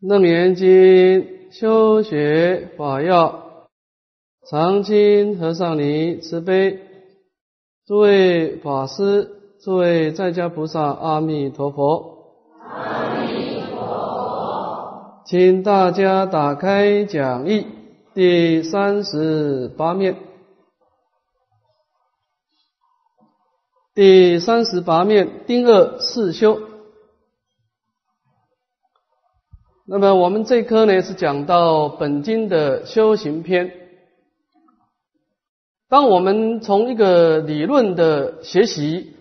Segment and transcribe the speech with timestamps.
[0.00, 3.66] 楞严经修学法要，
[4.50, 6.80] 常清和尚尼慈悲，
[7.86, 9.30] 诸位法师，
[9.64, 12.34] 诸位在家菩萨，阿弥陀佛。
[12.60, 15.22] 阿弥陀佛。
[15.24, 17.66] 请大家打开讲义
[18.12, 20.16] 第三十八面，
[23.94, 26.60] 第三十八面丁二四修。
[29.88, 33.72] 那么我们这科呢是讲到本经的修行篇。
[35.88, 39.14] 当我们从一个理论的学习，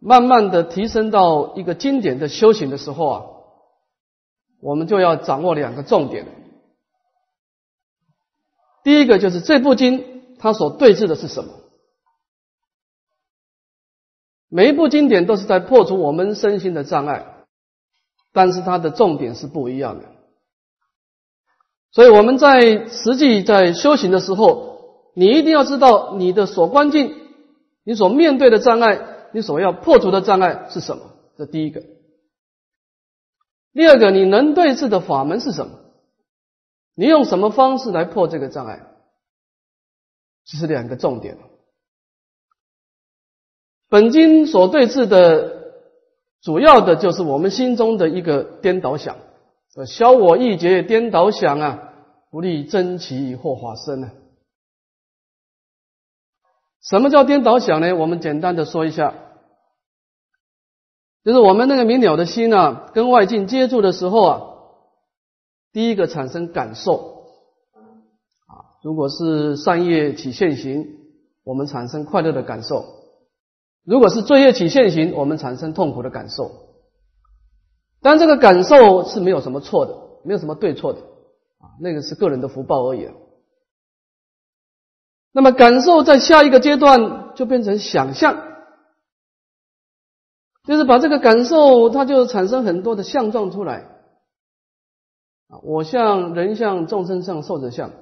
[0.00, 3.24] 慢慢的提升到一个经典的修行的时候啊，
[4.62, 6.24] 我们就要掌握两个重点。
[8.82, 11.52] 第一个就是这部经它所对峙的是什么？
[14.48, 17.37] 每一部经典都是在破除我们身心的障碍。
[18.32, 20.04] 但是它的重点是不一样的，
[21.90, 27.16] 所以我们在实际在修行的时候，你一定要知道你的所关境，
[27.84, 29.00] 你所面对的障碍，
[29.32, 31.02] 你所要破除的障碍是什么？
[31.36, 31.82] 这第一个。
[33.72, 35.78] 第二个，你能对治的法门是什么？
[36.94, 38.86] 你用什么方式来破这个障碍？
[40.44, 41.38] 这是两个重点。
[43.88, 45.57] 本经所对治的。
[46.42, 49.16] 主要的就是我们心中的一个颠倒想，
[49.86, 51.92] 消我意结颠倒想啊，
[52.30, 54.10] 不利真奇或化身呢。
[56.80, 57.94] 什么叫颠倒想呢？
[57.94, 59.14] 我们简单的说一下，
[61.24, 64.42] 就是我们那个明了的心啊，跟外境接触的时候啊，
[65.72, 67.24] 第一个产生感受
[68.46, 70.86] 啊，如果是善业起现行，
[71.44, 72.97] 我们产生快乐的感受。
[73.88, 76.50] 如果是罪业起现行，我们产生痛苦的感受，
[78.02, 79.94] 但这个感受是没有什么错的，
[80.24, 83.08] 没有什么对错的啊，那个是个人的福报而已。
[85.32, 88.36] 那么感受在下一个阶段就变成想象，
[90.66, 93.86] 就是把这个感受，它就产生很多的相状出来
[95.48, 97.92] 啊，我像人像众生像寿者像，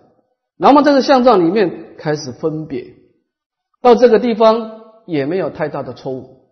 [0.57, 2.97] 然后这个相状里面开始分别，
[3.81, 4.83] 到这个地方。
[5.07, 6.43] 也没有太大的错误。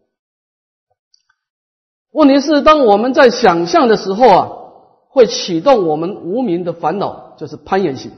[2.10, 4.50] 问题是，当我们在想象的时候啊，
[5.08, 8.12] 会启动我们无名的烦恼，就是攀岩心。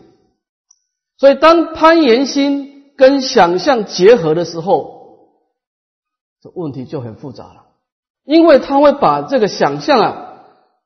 [1.18, 5.30] 所以，当攀岩心跟想象结合的时候，
[6.42, 7.62] 这问题就很复杂了。
[8.24, 10.42] 因为它会把这个想象啊，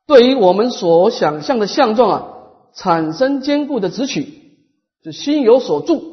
[0.06, 2.28] 对于我们所想象的相状啊，
[2.74, 4.28] 产生坚固的执取，
[5.02, 6.09] 就心有所住。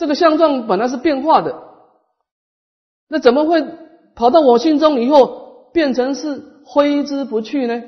[0.00, 1.62] 这个相状本来是变化的，
[3.06, 3.62] 那怎么会
[4.14, 7.82] 跑到我心中以后变成是挥之不去呢？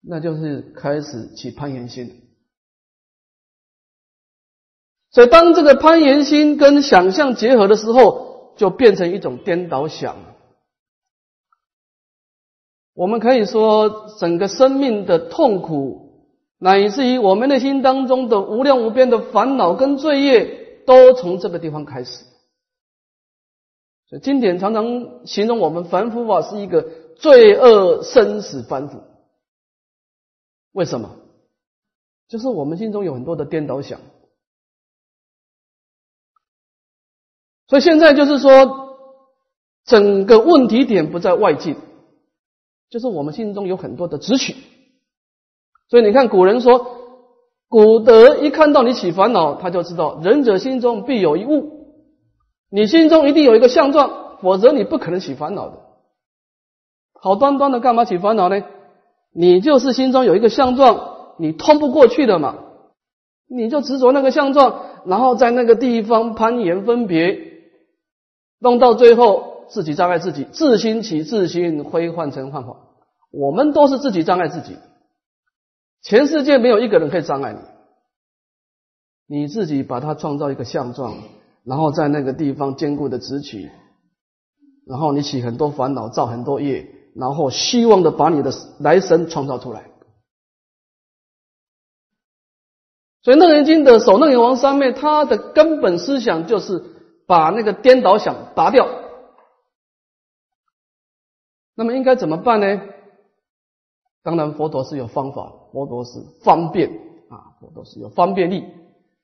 [0.00, 2.30] 那就是开始起攀岩心。
[5.10, 10.16] 所以当这个攀岩心跟想象结合的时候，就变成一种颠倒想。
[12.94, 16.07] 我们可以说，整个生命的痛苦。
[16.58, 22.24] 乃至于我们内心当中的无量无边的烦恼跟罪业，都从这个地方开始。
[24.08, 26.82] 所以经典常常形容我们凡夫啊，是一个
[27.16, 29.02] 罪恶生死凡夫。
[30.72, 31.16] 为什么？
[32.26, 34.00] 就是我们心中有很多的颠倒想。
[37.68, 38.96] 所以现在就是说，
[39.84, 41.76] 整个问题点不在外境，
[42.88, 44.56] 就是我们心中有很多的执取。
[45.88, 46.86] 所以你看，古人说，
[47.68, 51.86] 古德一看到你起烦恼，他就知道仁者心中必有一物，
[52.70, 55.78] 你心中一定有一个相状，否则你不可能起烦恼的。
[57.20, 58.62] 好端端的干嘛起烦恼呢？
[59.34, 62.56] 你就是心中有一个相状，你通不过去的嘛，
[63.48, 67.38] 你就执着那个相状，然后在那个地方攀岩分别，
[68.58, 72.76] 弄到最后自己障碍自己，自心起自心，灰换成幻化。
[73.30, 74.76] 我们都是自己障碍自己。
[76.02, 77.52] 全世界没有一个人可以障碍
[79.26, 81.18] 你，你自己把它创造一个相状，
[81.64, 83.70] 然后在那个地方坚固的执取，
[84.86, 89.84] 然后你起很多烦恼，造很多业，然后希望的把你的来生创造出来。
[93.22, 96.82] 所以《楞严经》的首楞严王三昧，它的根本思想就是
[97.26, 98.88] 把那个颠倒想拔掉。
[101.74, 102.80] 那么应该怎么办呢？
[104.28, 105.54] 当然，佛陀是有方法。
[105.72, 106.90] 佛陀是方便
[107.30, 108.62] 啊，佛陀是有方便力。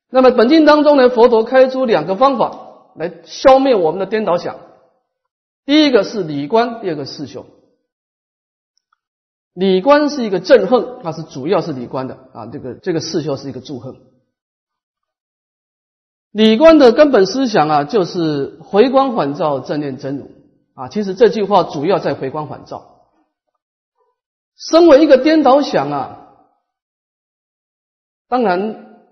[0.08, 4.56] 那么本经当中呢，佛陀开出两个方法来消灭我们的颠倒想。
[5.66, 7.44] 第一个是理观，第二个是修。
[9.52, 12.46] 理观是一个正恨，它是主要是理观的啊。
[12.46, 13.96] 这个这个四修是一个助横。
[16.32, 20.30] 理观的根本思想啊，就是回光返照、正念真如
[20.72, 20.88] 啊。
[20.88, 22.93] 其实这句话主要在回光返照。
[24.56, 26.28] 身为一个颠倒想啊，
[28.28, 29.02] 当然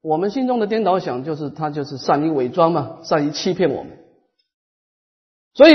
[0.00, 3.98] 我们心中的颠倒想就是他就是善于伪装嘛，善于欺骗我们。
[5.54, 5.74] 所以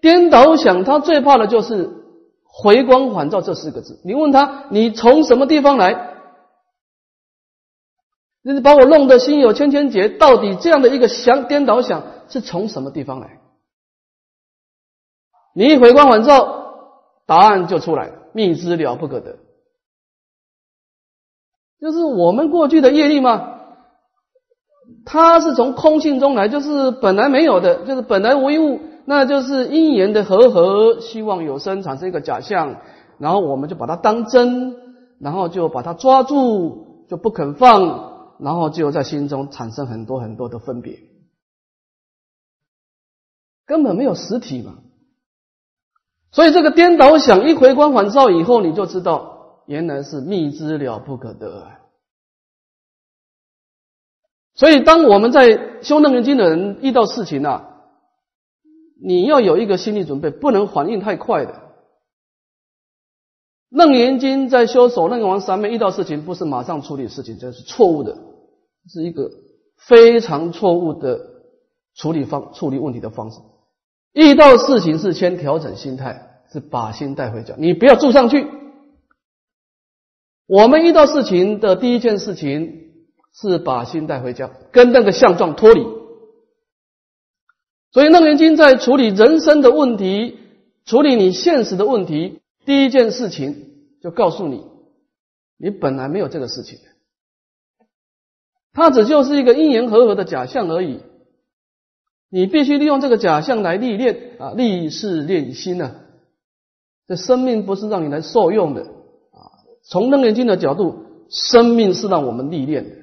[0.00, 1.90] 颠倒想他最怕的就是
[2.44, 4.00] 回光返照这四个字。
[4.04, 6.10] 你问他，你从什么地方来？
[8.42, 13.38] 你把我弄得心有千千结，到底这样的一个想颠倒想是从什么地方来？
[15.54, 16.74] 你一回光返照，
[17.26, 19.38] 答案就出来了，密之了不可得，
[21.80, 23.60] 就是我们过去的业力嘛。
[25.04, 32.80] 它是从空性中来，就是本来没有的，就是本来无一物，那就是因缘的和合，希望有生产生一个假象，
[33.18, 34.76] 然后我们就把它当真，
[35.18, 38.10] 然后就把它抓住，就不肯放。
[38.38, 40.98] 然后就在心中产生很多很多的分别，
[43.66, 44.81] 根本没有实体嘛。
[46.32, 51.68] 所以这个颠倒想一回光返照以后，你就知道原来是密之了不可得。
[54.54, 57.68] 所以当我们在修楞严经的人遇到事情啊，
[59.02, 61.60] 你要有一个心理准备，不能反应太快的。
[63.68, 68.16] 楞严经在修守楞严王三昧遇到事情，不是马上处理事情，这是错误的。
[68.88, 69.30] 是一个
[69.76, 71.20] 非常错误的
[71.94, 73.38] 处理方处理问题的方式。
[74.12, 78.46] 遇到事情是先调整心态，是把心带回家，你不要住上去。
[80.46, 82.92] 我们遇到事情的第一件事情
[83.32, 85.86] 是把心带回家，跟那个相状脱离。
[87.90, 90.38] 所以楞严经在处理人生的问题、
[90.84, 93.70] 处理你现实的问题，第一件事情
[94.02, 94.64] 就告诉你，
[95.58, 96.78] 你本来没有这个事情。
[98.74, 101.00] 它只就是一个因缘和合的假象而已，
[102.34, 105.96] 你必须利用这个假象来历练啊，历事练心呢。
[107.06, 109.52] 这生命不是让你来受用的啊。
[109.82, 112.96] 从楞严经的角度，生命是让我们历练的。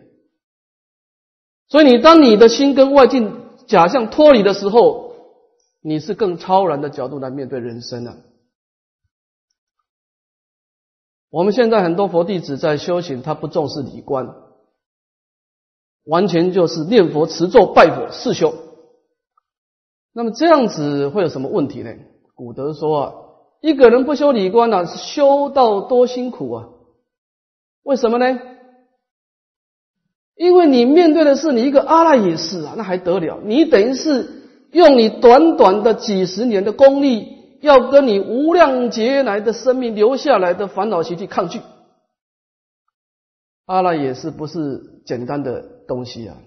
[1.68, 5.14] 所以，你当你的心跟外境假象脱离的时候，
[5.80, 8.18] 你是更超然的角度来面对人生的。
[11.30, 14.34] 我们现在很多佛弟子在修行，他不重视理观。
[16.04, 18.56] 完全就是念佛、持咒、拜佛、四修。
[20.14, 21.94] 那么这样子会有什么问题呢？
[22.36, 23.14] 古德说啊，
[23.62, 26.70] 一个人不修理观呢，修道多辛苦啊！
[27.84, 28.40] 为什么呢？
[30.36, 33.40] 因为你面对的是你一个阿赖耶识啊，那还得了？
[33.44, 34.28] 你等于是
[34.72, 41.62] 用你短短的几十年的功力，要跟你无量劫来的生命留下来的烦恼习气抗拒。
[43.66, 45.78] 阿赖耶识不是简单的。
[45.90, 46.38] 东西啊，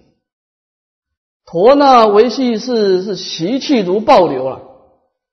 [1.44, 4.61] 陀那维系是是习气如暴流啊！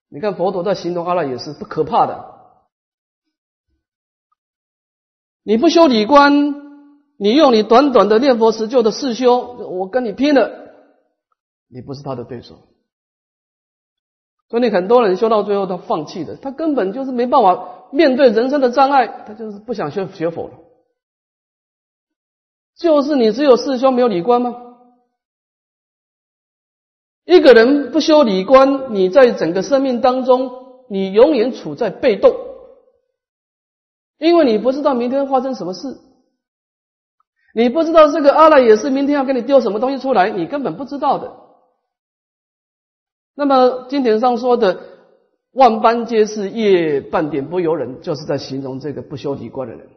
[0.10, 2.40] 你看佛陀在形容阿赖耶识不可怕的。
[5.44, 6.34] 你不修理观，
[7.18, 10.50] 你用你短短的念佛持咒的四修，我跟你拼了，
[11.70, 12.56] 你不是他的对手。
[14.50, 20.54] 所以很多人修到最后他放弃的，他根本就是没办法面对人生的障碍，他就是不想学学佛了。
[22.76, 24.69] 就是你只有四修没有理观吗？
[27.26, 30.52] 一个人不修理观，你在整个生命当中，
[30.90, 32.36] 你永远处在被动，
[34.18, 35.98] 因为你不知道明天发生什么事，
[37.54, 41.34] 你不知道这个阿赖也是明天要给你丢什么东西出来，你根本不知道的。
[43.36, 44.82] 那么经典上说的
[45.54, 49.88] “万般皆是业，半点不由人”，就是在形容这个不修理观的人。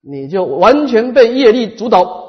[0.00, 2.25] 你就完全被业力主导，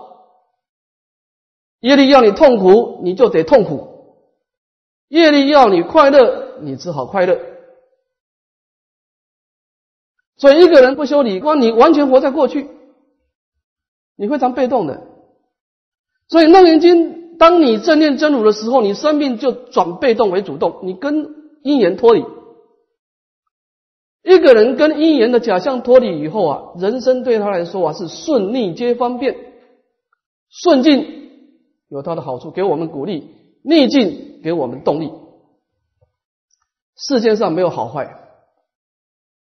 [1.79, 4.15] 业力要你痛苦，你就得痛苦；
[5.09, 7.39] 业力要你快乐，你只好快乐。
[10.37, 12.67] 所以一个人不修理观，你完全活在过去，
[14.15, 15.01] 你非常被动的。
[16.29, 22.25] 所以《楞严经》，当你正念真如的时候，你生命就转被动为主动，你跟因缘脱离。
[24.23, 29.37] 一个人跟因缘的假象脱离以后啊，人生对他来说啊是顺逆皆方便，
[30.49, 31.16] 顺境
[31.89, 33.23] 有它的好处，给我们鼓励；
[33.63, 35.11] 逆境给我们动力。
[36.95, 38.19] 世界上没有好坏，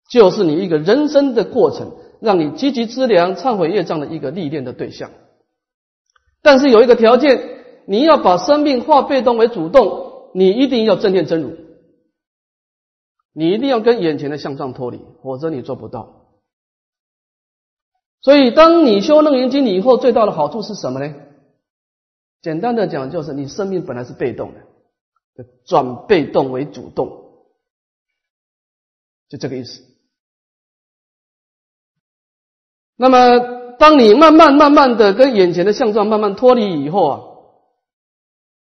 [0.09, 5.11] 就是你一个人生的过程，让你积极资粮、忏悔业障的一个历练的对象。
[6.41, 11.55] 但是有一个条件，你要把生命化被动为主动，你一定要正念真如。
[13.33, 16.27] 你一定要跟眼前的相状脱离，否则你做不到。
[18.21, 21.13] 所以，当你修楞严经以后，最大的好处是什么呢？
[22.43, 27.07] 简单的讲，就是你生命本来是被动的，转被动为主动，
[29.29, 29.81] 就这个意思。
[32.97, 37.21] 那么，当你慢慢慢慢的跟眼前的相状慢慢脱离以后啊，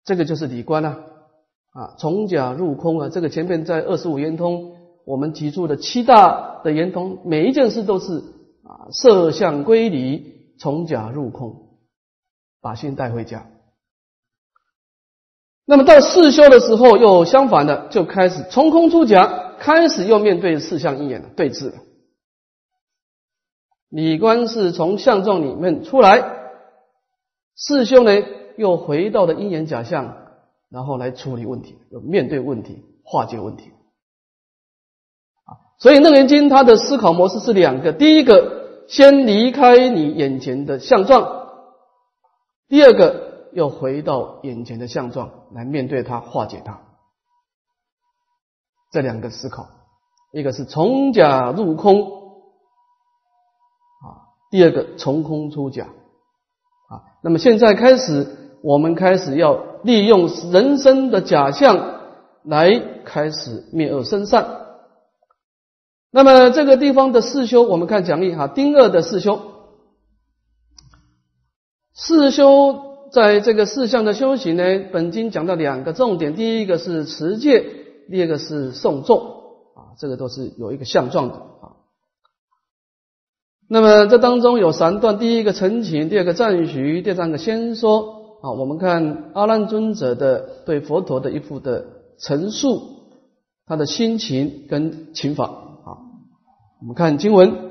[0.03, 1.03] 这个就是理观啊，
[1.71, 4.75] 啊，从假入空啊，这个前面在二十五圆通
[5.05, 8.17] 我们提出的七大的圆通，每一件事都是
[8.63, 11.79] 啊，色相归离，从假入空，
[12.59, 13.49] 把心带回家。
[15.71, 21.77] 那么到四修的时候，又相反的，就开始从空出假，开始又面对四相一眼对峙了。
[23.89, 26.25] 理观是从相状里面出来，
[27.55, 28.11] 四修呢
[28.57, 30.17] 又回到了因缘假象，
[30.69, 33.71] 然后来处理问题，面对问题，化解问题。
[35.45, 41.23] 啊，所以楞严经它的思考模式是两个：第一个，先离开你眼前的相状；
[42.67, 43.20] 第二个，
[43.53, 46.81] 又回到眼前的相状来面对它，化解它。
[48.91, 49.67] 这两个思考，
[50.33, 52.01] 一个是从假入空。
[54.01, 55.85] 啊第二个从空出假
[56.89, 62.01] 啊，那么现在开始，我们开始要利用人生的假象
[62.43, 62.69] 来
[63.05, 64.59] 开始灭恶生善。
[66.11, 69.39] 那么这个地方的四修，我们看讲义哈，丁二的四修，
[71.93, 77.65] 四修在这个四项的修行呢，本经讲到两个重点，第一个是持戒，
[78.09, 79.17] 第二个是诵咒
[79.75, 81.77] 啊，这个都是有一个相状的啊。
[83.69, 88.19] 那么这当中有三段，第一个陈情，第二个赞许，第三个先说。
[88.41, 91.85] 啊，我们看阿难尊者的对佛陀的一副的
[92.17, 92.81] 陈述，
[93.67, 95.45] 他的心情跟情法。
[95.45, 96.01] 啊，
[96.81, 97.70] 我们看经文：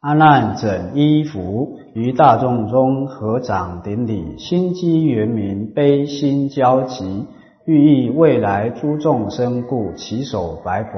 [0.00, 7.26] 阿难整衣服于大众中合掌顶礼，心机圆明，悲心交集，
[7.64, 10.92] 寓意未来诸众生故，起手白佛。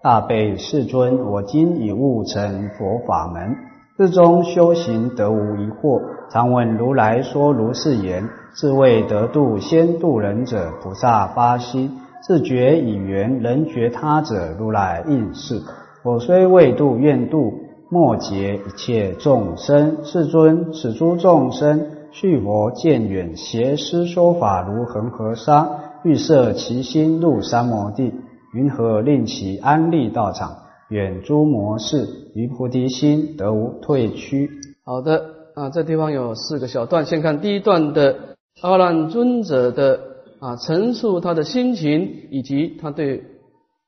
[0.00, 3.56] 大悲世尊，我今已悟成佛法门，
[3.98, 6.00] 日中修行得无疑惑。
[6.30, 15.60] 常闻如来说如是言，是为得度先度人者，菩萨发心，自觉以缘人觉他者，如来应是。
[16.04, 17.52] 我虽未度，愿度
[17.88, 20.04] 莫劫一切众生。
[20.04, 25.68] 世尊，此诸众生续佛渐远，邪师说法如恒河沙，
[26.02, 28.12] 欲摄其心入三摩地。
[28.52, 30.56] 云何令其安立道场，
[30.88, 34.50] 远诸魔事，于菩提心得无退屈？
[34.84, 35.24] 好的
[35.54, 38.16] 啊，这地方有四个小段，先看第一段的
[38.62, 40.00] 阿难尊者的
[40.40, 43.24] 啊陈述他的心情以及他对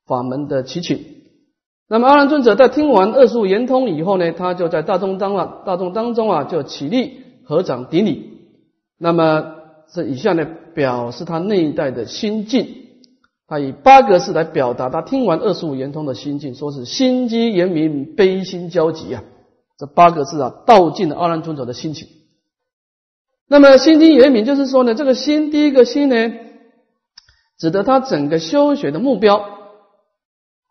[0.06, 0.98] 法门的祈请。
[1.88, 8.32] 那么阿难尊者在听完二十五圆通以后呢，他就在大众当啊大众当中啊就起立合掌顶礼。
[8.98, 9.54] 那么
[9.92, 12.74] 这以下呢表示他内在的心境。
[13.50, 19.24] 他以八个字来表达他听完二十五圆通的心境，说是心机严明，悲心交集啊。
[19.78, 22.08] 这八个字啊，道尽了阿难尊者的心情。
[23.48, 26.32] 那么心机严明，就是说呢，这个心，第一个心呢，
[27.58, 29.42] 指的他整个修学的目标，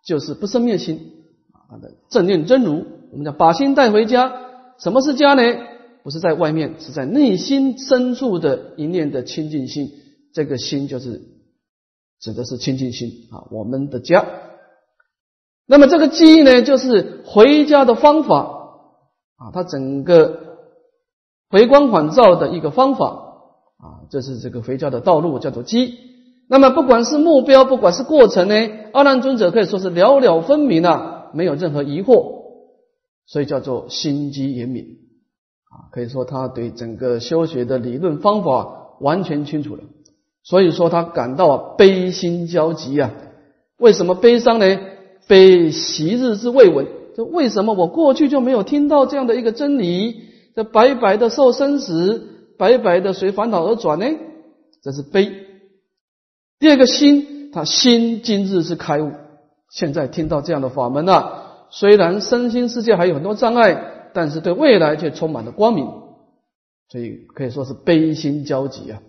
[0.08, 1.12] 就是不生灭心
[1.52, 2.86] 啊，的正念真如。
[3.12, 4.34] 我们讲把心带回家，
[4.80, 5.44] 什么是家呢？
[6.04, 9.92] 不是在外面，是在内心深处的一念的清净心。
[10.34, 11.22] 这个心就是。
[12.20, 14.26] 指的是清净心啊，我们的家。
[15.68, 18.38] 那么这个记忆呢，就是回家的方法
[19.36, 20.58] 啊，它整个
[21.52, 23.06] 回光返照的一个方法
[23.78, 25.94] 啊，这是这个回家的道路，叫做机。
[26.50, 28.56] 那么不管是目标，不管是过程呢，
[28.94, 32.44] 阿难尊者可以说是了了分明啊，没有任何疑惑，
[33.26, 34.86] 所以叫做心机严明
[35.70, 39.84] 啊，可以说他对整个修学的理论方法完全清楚了。
[40.44, 43.12] 所以说他感到悲心交集啊，
[43.78, 44.80] 为什么悲伤呢？
[45.28, 46.88] 悲昔日之未闻，
[47.18, 50.22] 就为什么我过去就没有听到这样的一个真理？
[50.56, 54.06] 这白白的受生死，白白的随烦恼而转呢？
[54.82, 55.47] 这是悲。
[56.60, 59.12] 第二个心，他心今日是开悟，
[59.70, 65.86] 现在听到这样的法门啊，虽然身心世界还有很多障碍，但是对未来却充满了光明，
[66.90, 69.02] 所以可以说是悲心交集啊。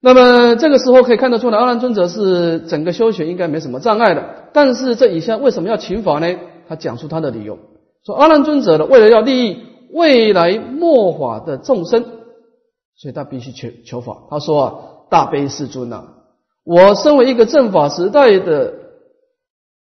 [0.00, 4.50] 那么这个时候可以看得出来，阿难尊者是整个修学应该没什么障碍的。
[4.52, 6.36] 但是这以下为什么要请法呢？
[6.68, 7.58] 他讲出他的理由，
[8.04, 12.02] 说阿难尊者呢，为了要利益未来末法的众生，
[12.96, 14.24] 所以他必须求求法。
[14.28, 14.74] 他说啊，
[15.14, 16.08] 大悲世尊啊，
[16.64, 18.74] 我身为一个正法时代的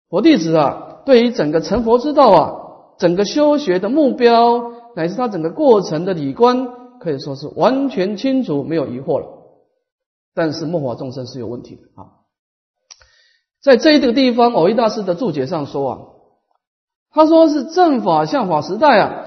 [0.08, 2.52] 佛弟子啊，对于整个成佛之道啊，
[2.98, 6.66] 整个修学的目标乃至他整个过程的理观，
[6.98, 9.28] 可以说是完全清楚，没有疑惑了。
[10.34, 12.10] 但是末法众生是有问题的啊。
[13.62, 15.98] 在这一个地方，偶一大师的注解上说啊，
[17.12, 19.26] 他说是正法相法时代啊，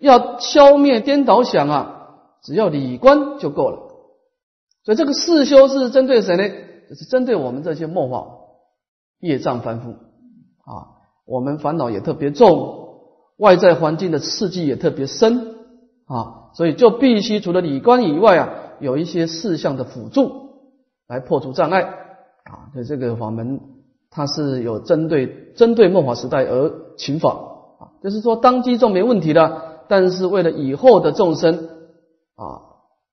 [0.00, 2.08] 要消灭颠倒想啊，
[2.42, 3.85] 只要理观就够了。
[4.86, 6.48] 所以这个四修是针对谁呢？
[6.88, 8.24] 就是针对我们这些末法
[9.18, 13.00] 业障凡夫啊，我们烦恼也特别重，
[13.36, 15.56] 外在环境的刺激也特别深
[16.06, 20.50] 啊，所以就必须除了理观以外啊，有一些事项的辅助
[21.08, 21.82] 来破除障碍。
[21.82, 23.60] 啊，所以这个法门
[24.08, 27.30] 它是有针对针对末法时代而请法
[27.80, 31.68] 啊，就是说当机众没问题的，但是为了以后的众生
[32.36, 32.62] 啊，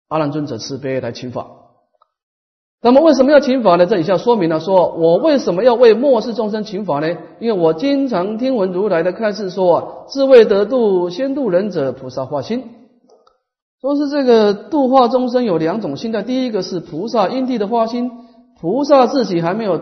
[0.09, 1.47] 阿难尊者慈悲来请法。
[2.85, 3.85] 那么为什么要请法呢？
[3.85, 7.07] 这以下说明了，说我为什么要为末世众生请法呢？
[7.39, 12.65] 因为我经常听闻如来的开示说啊，自为得度先度人者，菩萨化心。
[13.79, 18.11] 说是这个度化众生有两种心态，第一个是菩萨因地的化心。
[18.59, 19.79] 菩萨自己还没有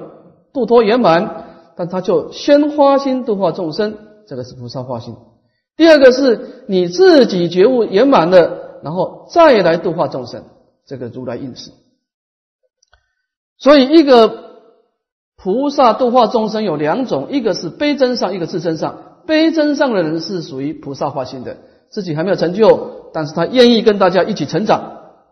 [0.53, 5.15] 度脱圆满，但他就先花心度化众生，这个是菩萨化心。
[5.75, 10.43] 第二个是你自己觉悟圆满了，然后再来度化众生，
[10.85, 11.71] 这个如来应示。
[13.61, 14.57] 所以一个
[15.37, 18.97] 菩萨度化众生有两种，一个是悲真上，一个是真上。
[19.27, 21.57] 悲真上的人是属于菩萨化心的，
[21.89, 24.79] 自己还没有成就，但是他愿意跟大家一起成长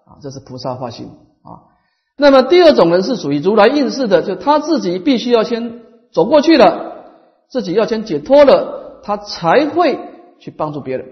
[0.06, 1.08] 啊，这是菩萨化心
[1.42, 1.74] 啊。
[2.18, 5.82] 那么第二种人是属于如来应世的，就他自己必须要先
[6.14, 7.06] 走过去了，
[7.50, 9.98] 自己要先解脱了，他才会
[10.40, 11.08] 去帮助别人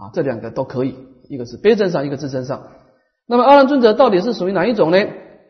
[0.00, 0.08] 啊。
[0.14, 0.94] 这两个都可以，
[1.28, 2.62] 一个是悲真上，一个自真上。
[3.26, 4.98] 那么阿难尊者到底是属于哪一种呢？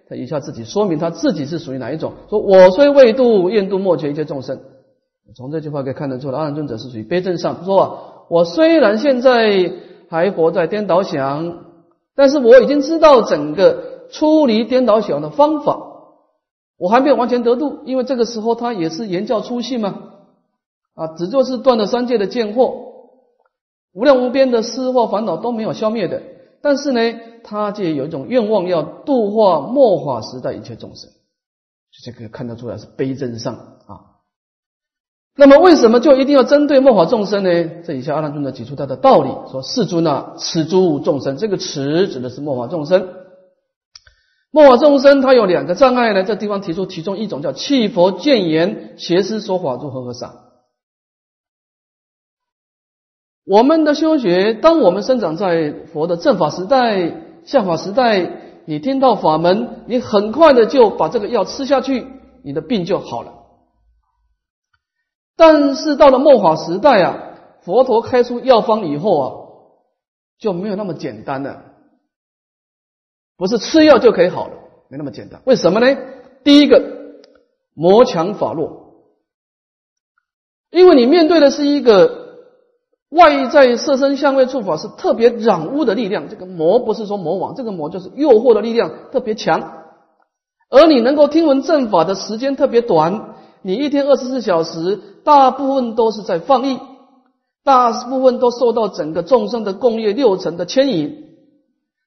[0.09, 2.13] 他以下自己说明他自己是属于哪一种。
[2.29, 4.61] 说我虽未度，愿度末前一切众生。
[5.35, 7.65] 从这句话可以看得出来，阿难尊者是属于悲真上。
[7.65, 9.73] 说我虽然现在
[10.09, 11.65] 还活在颠倒想，
[12.15, 13.95] 但是我已经知道整个。
[14.11, 15.79] 出离颠倒想的方法，
[16.77, 19.95] 我还没有完全得度，因为这个时候他也是言教初信嘛，
[20.95, 22.75] 啊，只做是断了三界的见惑，
[23.95, 26.23] 无量无边的思惑烦恼都没有消灭的，
[26.65, 27.01] 但是呢，
[27.45, 31.11] 他就有一种愿望要度化末法时代一切众生，
[32.03, 33.55] 这个看得出来是悲真上
[33.87, 34.17] 啊。
[35.37, 37.83] 那么为什么就一定要针对末法众生呢？
[37.85, 43.11] 这以下阿难尊者举出他的道理，说世尊啊，此诸众生，这个此指的是末法众生。
[44.51, 50.44] 末法众生他有两个障碍呢，这地方提出其中一种叫弃佛见言，邪师说法如何和尚。
[53.45, 58.31] 我们的修学，当我们生长在佛的正法时代、下法时代，
[58.65, 62.07] 你听到法门，你很快的就把这个药吃下去，
[62.43, 63.35] 你的病就好了。
[65.37, 67.19] 但是到了末法时代啊，
[67.63, 69.33] 佛陀开出药方以后啊，
[70.39, 71.65] 就没有那么简单了。
[73.37, 74.55] 不是吃药就可以好了，
[74.89, 75.43] 没那么简单。
[75.45, 75.99] 为什么呢？
[76.45, 76.83] 第一个，
[77.75, 78.95] 魔强法弱，
[80.71, 82.24] 因为你面对的是一个
[83.15, 86.29] 外在色身相位触法是特别染污的力量。
[86.29, 89.85] 这个魔不是说魔王，这个魔就是诱惑的力量特别强。
[90.69, 96.81] 而你能够听闻正法的时间特别短，你一天二十四小时，大部分都是在放逸，
[97.63, 101.25] 大部分都受到整个众生的共业六层的牵引。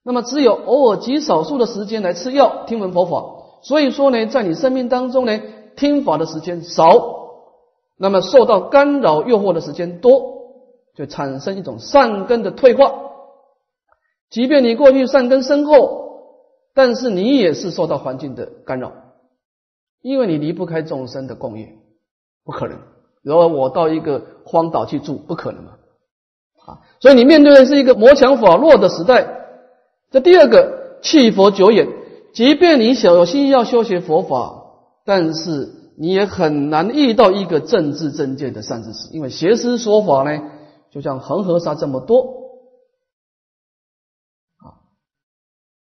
[0.03, 3.23] 那么只有偶尔极少数的时间来吃药听闻佛法，
[3.61, 5.39] 所以说呢，在你生命当中呢，
[5.77, 6.85] 听法的时间少，
[7.97, 10.36] 那么受到干扰诱惑的时间多，
[10.97, 12.91] 就产生一种善根的退化。
[14.31, 16.07] 即便你过去善根深厚，
[16.73, 18.91] 但是你也是受到环境的干扰，
[20.01, 21.77] 因为你离不开众生的共业，
[22.43, 22.79] 不可能。
[23.21, 25.71] 然后我到一个荒岛去住，不可能嘛，
[26.65, 29.27] 啊，所以你面对的是一个魔强法弱的时代。
[30.11, 31.87] 这第二个弃佛久远，
[32.33, 34.63] 即便你小心要修学佛法，
[35.05, 40.41] 但是你也很难遇到一个正知正见的善知识，因为邪师说法呢，
[40.91, 42.21] 就像恒河沙这么多
[44.57, 44.81] 啊。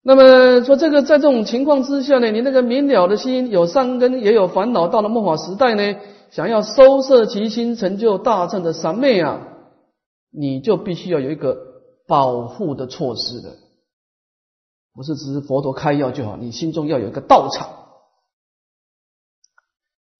[0.01, 5.99] 那么说这个在这种情况之下呢，你那个明了的心有善根也有烦恼，到了末法时代呢，
[6.31, 9.41] 想要收摄其心成就大乘的三昧啊，
[10.31, 11.57] 你就必须要有一个
[12.07, 13.55] 保护的措施的。
[14.93, 17.69] 不是只是佛陀开药就好，你心中要有一个道场。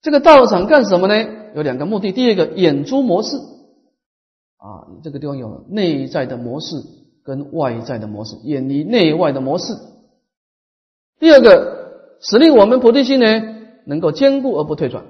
[0.02, 1.16] 这个道场干什么呢？
[1.56, 2.12] 有两个目的。
[2.12, 3.36] 第一个，眼珠模式
[4.58, 6.76] 啊，这个地方有内在的模式
[7.24, 9.74] 跟外在的模式，远离内外的模式。
[11.20, 13.26] 第二个，使令我们菩提心呢
[13.86, 15.06] 能够坚固而不退转。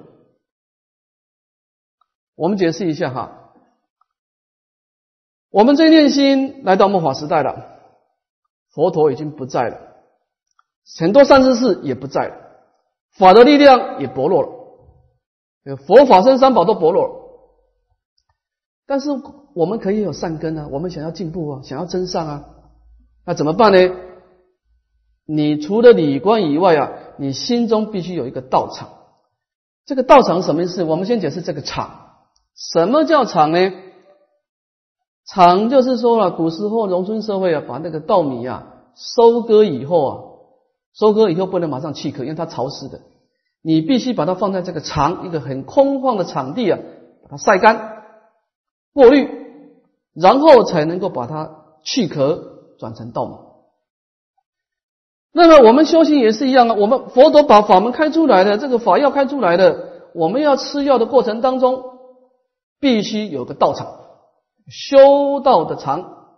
[2.34, 3.54] 我们解释一下哈，
[5.50, 7.80] 我们这念心来到末法时代了，
[8.70, 9.80] 佛陀已经不在了，
[10.98, 12.36] 很多善知识也不在了，
[13.12, 14.42] 法的力量也薄弱
[15.64, 17.17] 了，佛法僧三宝都薄弱了。
[18.88, 19.10] 但是
[19.54, 22.44] 我们可以有善根啊，我们想要进步啊，想要增上啊，
[23.26, 23.94] 那怎么办呢？
[25.26, 28.88] 你除了理观以外啊，你心中必须有一个道场。
[29.84, 30.84] 这个道场什么意思？
[30.84, 32.14] 我们先解释这个场。
[32.56, 33.72] 什么叫场呢？
[35.26, 40.12] 场就是说了，古时候农村社会啊，把那个稻米啊收割以后啊，
[40.94, 43.02] 收割以后不能马上弃壳，因为它潮湿的，
[43.60, 46.78] 你必须把它放在这个场，一个很空旷的场地啊，
[47.24, 47.97] 把它晒干。
[48.98, 49.28] 过滤，
[50.12, 53.68] 然后才能够把它去壳转成道。
[55.30, 61.84] 那么我们修行也是一样啊，我们佛陀把法门开出来的，这个法药开出来的，我们要吃药的过程当中，
[62.80, 64.00] 必须有个道场，
[64.68, 66.34] 修道的场。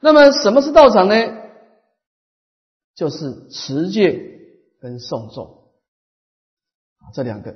[0.00, 1.14] 那么什么是道场呢？
[2.94, 4.18] 就是持戒
[4.80, 5.72] 跟诵咒，
[7.12, 7.54] 这两个。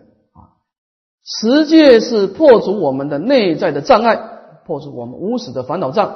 [1.29, 4.17] 持戒是破除我们的内在的障碍，
[4.65, 6.09] 破除我们无始的烦恼障；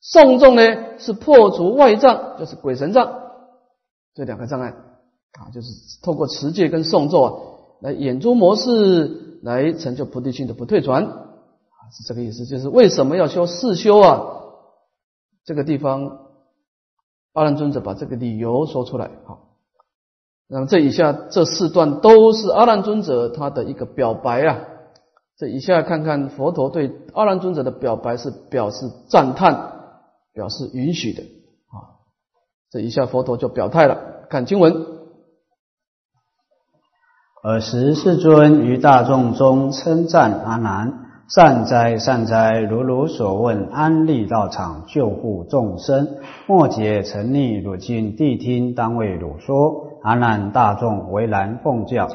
[0.00, 3.20] 诵咒呢是破除外障，就是鬼神障
[4.14, 5.68] 这两个障碍啊，就是
[6.02, 7.32] 透过持戒跟诵咒啊，
[7.80, 11.18] 来演诸模式，来成就菩提心的不退转啊，
[11.92, 12.44] 是这个意思。
[12.44, 14.22] 就是为什么要修四修啊？
[15.44, 16.18] 这个地方
[17.32, 19.51] 阿难尊者把这个理由说出来好。
[20.54, 24.58] 那么这以下这四段都是阿难尊者他的一个表白啊。
[25.38, 29.72] 这以下看看佛陀对阿难尊者的表白是表示赞叹，
[30.34, 32.04] 表示允许的啊。
[32.70, 34.74] 这一下佛陀就表态了，看经文。
[37.42, 40.92] 尔时世尊于大众中称赞阿难：
[41.28, 49.88] 善哉善哉，如汝所问，安立道场，救护众生，末劫沉溺，汝今谛听，当为汝说。
[50.02, 52.08] 阿难大众为难奉教。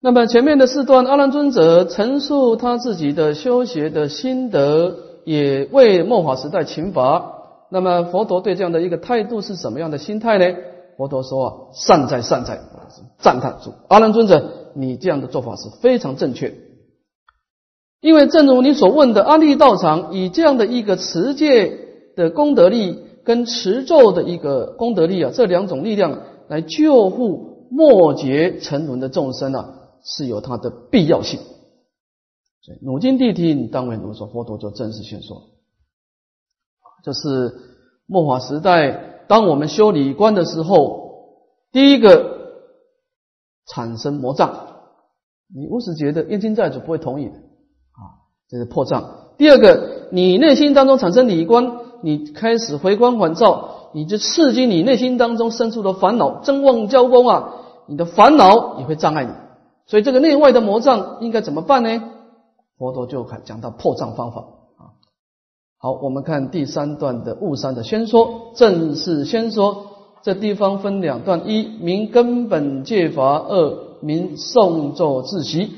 [0.00, 7.32] 那么前面的四段，阿难尊者陈述他自己的修学的心得，也为末法时代请法。
[7.70, 10.56] 那么佛陀对这样的一个态度是什么样的心态呢？
[10.96, 12.60] 佛陀说啊，善哉善哉，
[13.18, 16.54] 赞叹说阿难尊者，你这样的做法是非常正确。
[18.00, 21.78] 因为正如你所问的，阿利道场以这样的一个持戒
[22.14, 26.20] 的功德力跟持咒的一个功德力啊，这两种力量。
[26.48, 31.40] 来救护末劫沉沦的众生啊，是有它的必要性。
[32.62, 35.42] 所以，努经谛听，当为如说，佛陀就正式宣说，
[37.04, 37.54] 就是
[38.06, 42.64] 末法时代，当我们修理观的时候，第一个
[43.66, 44.66] 产生魔障，
[45.54, 49.32] 你无始觉得冤亲债主不会同意的啊，这是破障。
[49.38, 53.72] 第二个，你内心当中产生理观，你开始回光返照。
[53.92, 57.54] 你就刺激你内心当中深处的烦恼，争旺交锋啊！
[57.86, 59.30] 你的烦恼也会障碍你，
[59.86, 62.02] 所以这个内外的魔障应该怎么办呢？
[62.76, 64.40] 佛陀就讲到破障方法
[64.76, 64.92] 啊。
[65.78, 69.86] 好，我们看第三段的悟山的先说，正式先说。
[70.22, 75.72] 这地方分两段：一明根本戒法，二明诵咒自习。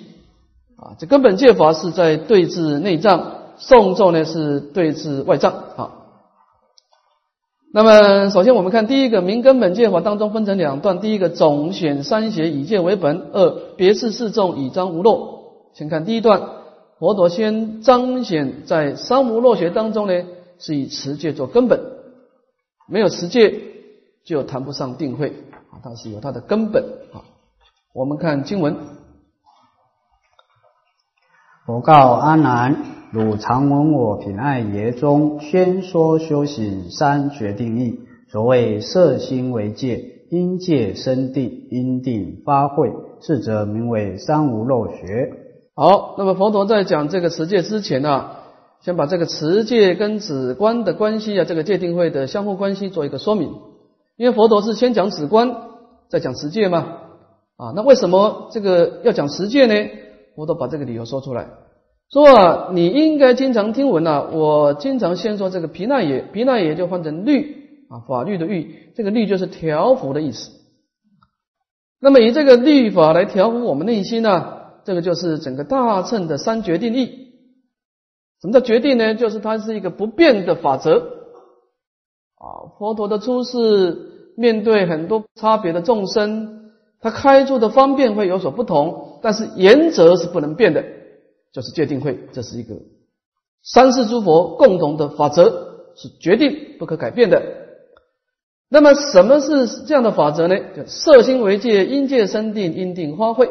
[0.76, 5.92] 啊，这根本戒法是在对治内障，诵咒呢是对治外障啊。
[7.70, 15.38] 那么，首先我们看第一个明根本戒法当中分成两段，第一个总选三邪以戒为本，二别示四众以彰无漏。
[15.74, 16.48] 先看第一段，
[16.98, 20.24] 佛陀先彰显在三无漏学当中呢，
[20.58, 21.78] 是以持戒做根本，
[22.88, 23.60] 没有持戒
[24.24, 25.34] 就谈不上定慧
[25.70, 27.20] 啊，它是有它的根本啊。
[27.92, 28.76] 我们看经文，
[31.66, 32.97] 佛告阿难。
[33.10, 38.00] 汝常闻我品爱耶中宣说修行三决定义。
[38.30, 42.92] 所谓色心为戒，因戒生定，因定发慧，
[43.22, 45.32] 是则名为三无漏学。
[45.74, 48.26] 好，那么佛陀在讲这个持戒之前呢，
[48.82, 53.54] 先把这个持戒跟止观的关系啊，这个戒定慧的相互关系做一个说明。
[54.18, 55.56] 因为佛陀是先讲止观，
[56.10, 56.86] 再讲持戒嘛。
[57.56, 59.74] 啊，那为什么这个要讲持戒呢？
[60.36, 61.48] 佛陀把这个理由说出来。
[62.10, 64.28] 说啊，你应该经常听闻呐。
[64.32, 70.50] 我经常先说这个皮那也，皮那也就换成律啊，法律的律，这个律就是调伏的意思。
[72.00, 77.28] 那么以这个律法来调伏我们内心呢，这个就是整个大乘的三决定义。
[78.40, 79.14] 什么叫决定呢？
[79.14, 80.98] 就是它是一个不变的法则
[82.36, 82.72] 啊。
[82.78, 90.84] 佛陀的出世面对很多差别的众生，他开出的方便会有所不同，但是原则是不能变的，
[91.52, 92.76] 就是戒定慧，这是一个
[93.62, 97.42] 三世诸佛共同的法则，是决定不可改变的。
[98.68, 100.56] 那么什么是这样的法则呢？
[100.76, 103.48] 就色心为界，因界生定，因定花卉。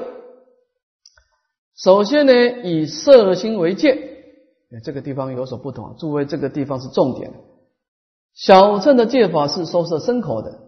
[1.76, 2.34] 首先呢，
[2.64, 3.98] 以色心为界，
[4.84, 5.96] 这个地方有所不同啊。
[5.98, 7.34] 诸位，这个地方是重点。
[8.34, 10.60] 小乘的戒法是收摄身口的，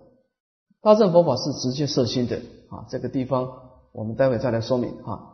[0.81, 2.37] 大乘佛法是直接摄心的
[2.69, 2.85] 啊。
[2.89, 3.51] 这个地方
[3.91, 5.28] 我们待会再来说明啊。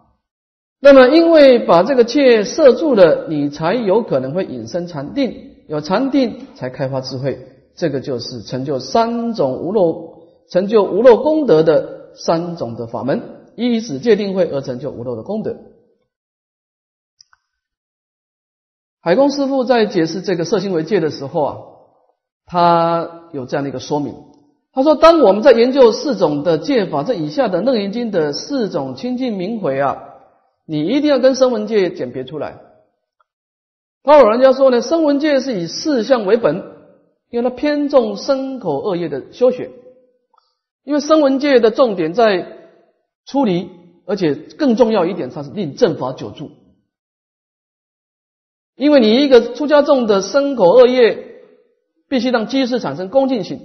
[0.79, 7.47] 那么，因为把这个戒摄住了，你才有可能会引生禅定，有禅定才开发智慧。
[7.75, 13.21] 这个就是成就三种无漏、成就无漏功德的三种的法门，
[13.55, 15.57] 依此戒定慧而成就无漏的功德。
[19.01, 21.57] 海公师傅在解释这个色心为戒的时候啊，
[22.45, 24.15] 他有这样的一个说明。
[24.71, 30.03] 他说：“当我们在研究四种的戒法，这以下的楞严经的四种清净明慧啊，
[30.65, 32.59] 你一定要跟声闻界鉴别出来。
[34.03, 36.75] 他老人家说呢，声闻界是以四相为本。”
[37.31, 39.71] 因为它偏重身口恶业的修学，
[40.83, 42.69] 因为声闻界的重点在
[43.25, 43.69] 出离，
[44.05, 46.51] 而且更重要一点，它是令正法久住。
[48.75, 51.41] 因为你一个出家众的身口恶业，
[52.07, 53.59] 必须让机识产生恭敬心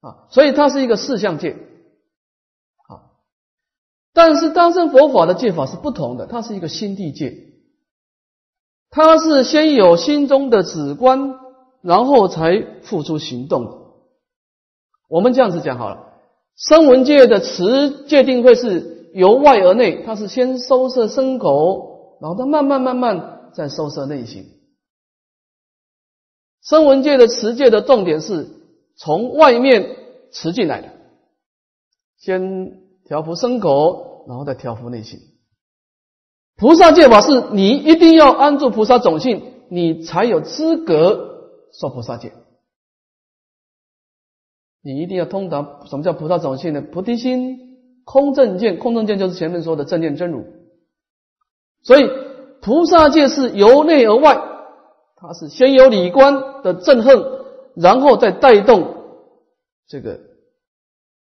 [0.00, 1.56] 啊，所以它是一个四相界。
[4.16, 7.36] 但是大乘佛法的戒法是不同的，它是一个心地界，
[8.90, 11.44] 它是先有心中的止观。
[11.82, 13.92] 然后才付出行动。
[15.08, 16.14] 我们这样子讲好了，
[16.56, 24.46] 声闻界的持戒定会是由外而内，它是先收摄身口，然后它慢慢慢慢再收摄内心。
[26.60, 28.48] 声闻界的持戒的重点是
[28.96, 29.96] 从外面
[30.32, 30.88] 持进来的，
[32.18, 35.20] 先调伏身口，然后再调伏内心。
[36.56, 41.34] 菩萨戒法是你一定要安住菩萨种性，你才有资格。
[41.72, 42.32] 受菩萨戒，
[44.80, 46.80] 你一定要通达什么叫菩萨种性呢？
[46.80, 50.46] 菩提心、空正见，空正见就是前面说的正念真如。
[51.82, 52.08] 所以
[52.62, 54.40] 菩萨戒是由内而外，
[55.16, 57.22] 它是先有理观的正恨，
[57.74, 59.04] 然后再带动
[59.86, 60.18] 这个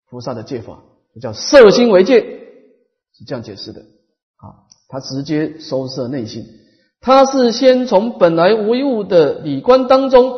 [0.09, 0.83] 菩萨的戒法，
[1.19, 2.21] 叫色心为戒，
[3.17, 4.71] 是这样解释的啊。
[4.89, 6.45] 他直接收摄内心。
[7.01, 10.35] 他是先从本来无一物的理观当中，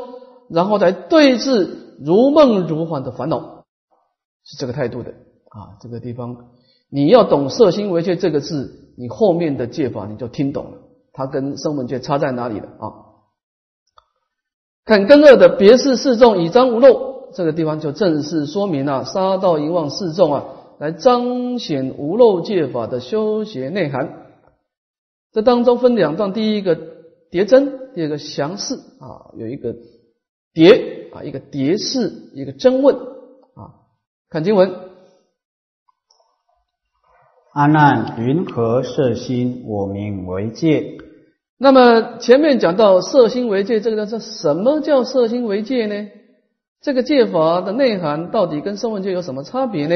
[0.49, 3.65] 然后来对治如梦如幻的烦恼，
[4.45, 5.11] 是这个态度的
[5.51, 5.77] 啊。
[5.81, 6.37] 这个地方
[6.89, 10.79] 你要懂“色心为戒”这个字，你后面的戒法你就听懂了。
[11.13, 13.13] 它跟声闻戒差在哪里了啊？
[14.85, 20.45] 看根二的别是四众以彰无漏，这个地方就正式说明了杀道淫妄四众啊，
[20.83, 24.33] 来彰显无漏戒法的修学内涵。
[25.31, 26.77] 这当中分两段，第一个
[27.31, 29.77] 叠真，第二个详释啊，有一个
[30.53, 33.79] 叠啊，一个叠释，一个真问啊。
[34.29, 34.75] 看经文，
[37.53, 40.99] 阿难云何色心我名为戒？
[41.59, 46.09] 那么前面讲到色心为戒，这个是什么叫色心为戒呢？
[46.81, 49.95] 这个戒法的内涵到底跟声闻戒有什么差别呢？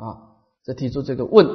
[0.00, 0.34] 啊，
[0.64, 1.46] 这提出这个问。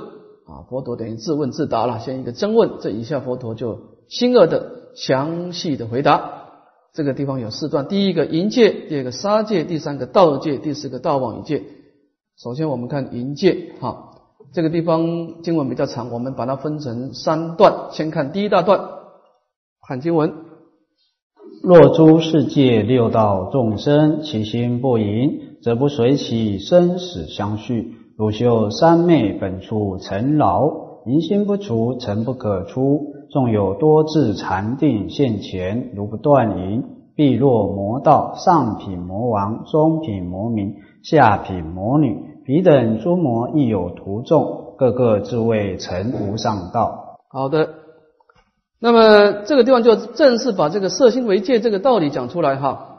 [0.48, 6.52] 啊，佛陀等于自问自答了，先一个真问，这以下佛陀就新二的详细的回答。
[6.94, 11.64] 这个地方有四段：第一个淫戒，第二个杀戒，第三个盗戒，第四个盗妄语戒。
[12.38, 14.12] 首先我们看淫戒，哈，
[14.54, 18.88] 这个地方经文比较长，我们把它分成三段，先看第一大段，
[19.88, 20.32] 看经文：
[21.64, 27.96] 若诸世界六道众生，其心不淫，则不随其生死相续。
[28.18, 30.72] 如修三昧本处尘劳，
[31.06, 33.14] 淫心不除，尘不可出。
[33.30, 38.34] 纵有多智禅定现前，如不断淫，必落魔道。
[38.38, 47.18] 上品魔王，中品魔民，下品魔女，彼等诸魔亦有徒众，个个自谓成无上道。
[47.28, 47.68] 好的，
[48.80, 52.95] 那么这个地方就正式把这个色心为戒这个道理讲出来哈。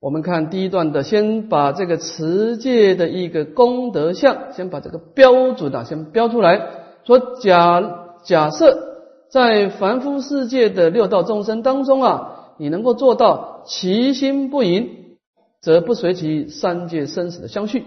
[0.00, 6.68] 我们看第一段的，先把这个持戒的一个功德相，先把这个标准啊，先标出来。
[7.04, 8.96] 说假假设
[9.30, 15.18] 在凡夫世界的六道众生当中啊，你能够做到其心不淫，
[15.60, 17.84] 则不随其三界生死的相续。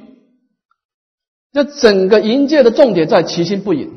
[1.52, 3.88] 这整个淫戒的重点在其心不淫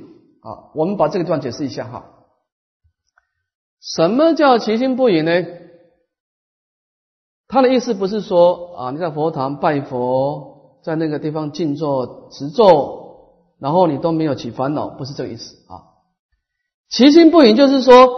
[0.41, 0.73] 啊。
[0.75, 2.07] 我们把这个段解释一下哈。
[3.83, 5.45] 什么叫其心不淫呢？
[7.49, 15.95] 他的意思不是说啊，你在佛堂拜佛在那个地方静坐持咒，然后你都没有起烦恼，不是这个意思啊。
[16.89, 18.09] 其心不隐就是说，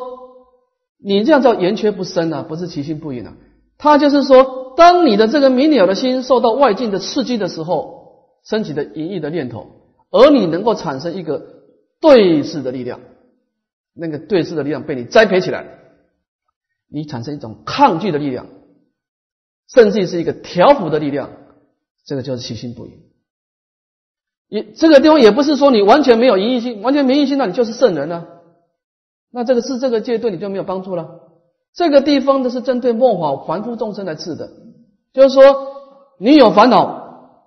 [1.03, 3.35] 你这样叫圆缺不生啊，不是其心不隐啊。
[3.79, 7.99] 他就是说，当你的这个明了的心受到外境的刺激的时候，
[8.45, 9.67] 升起的淫意的念头，
[10.11, 11.43] 而你能够产生一个
[12.01, 13.01] 对视的力量，
[13.95, 15.67] 那个对视的力量被你栽培起来，
[16.91, 18.47] 你产生一种抗拒的力量，
[19.69, 21.31] 甚至是一个调伏的力量，
[22.05, 23.05] 这个就是其心不隐。
[24.49, 28.27] 也这个地方也不是说你完全没有淫意心，完全没淫心，那你就是圣人了。
[29.31, 31.21] 那这个是这个戒对你就没有帮助了。
[31.75, 34.51] 这个地方的是针对末法凡夫众生来治的，
[35.13, 35.43] 就是说
[36.19, 37.45] 你有烦恼，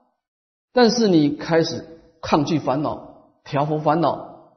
[0.74, 1.84] 但是你开始
[2.22, 4.54] 抗拒烦恼，调伏烦恼，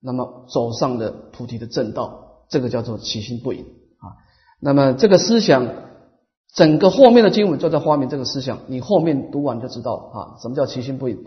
[0.00, 3.60] 那么走上了菩提的正道，这个叫做起心不隐
[4.00, 4.18] 啊。
[4.58, 5.68] 那么这个思想，
[6.54, 11.18] 整个后面的经文就在发明这个思想，你后面读完就知道了啊，什么叫起心不隐。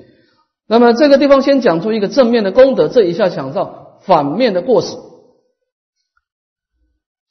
[0.67, 4.97] 那么这个地方先讲出一个正面的功德，这一下讲到反面的过失。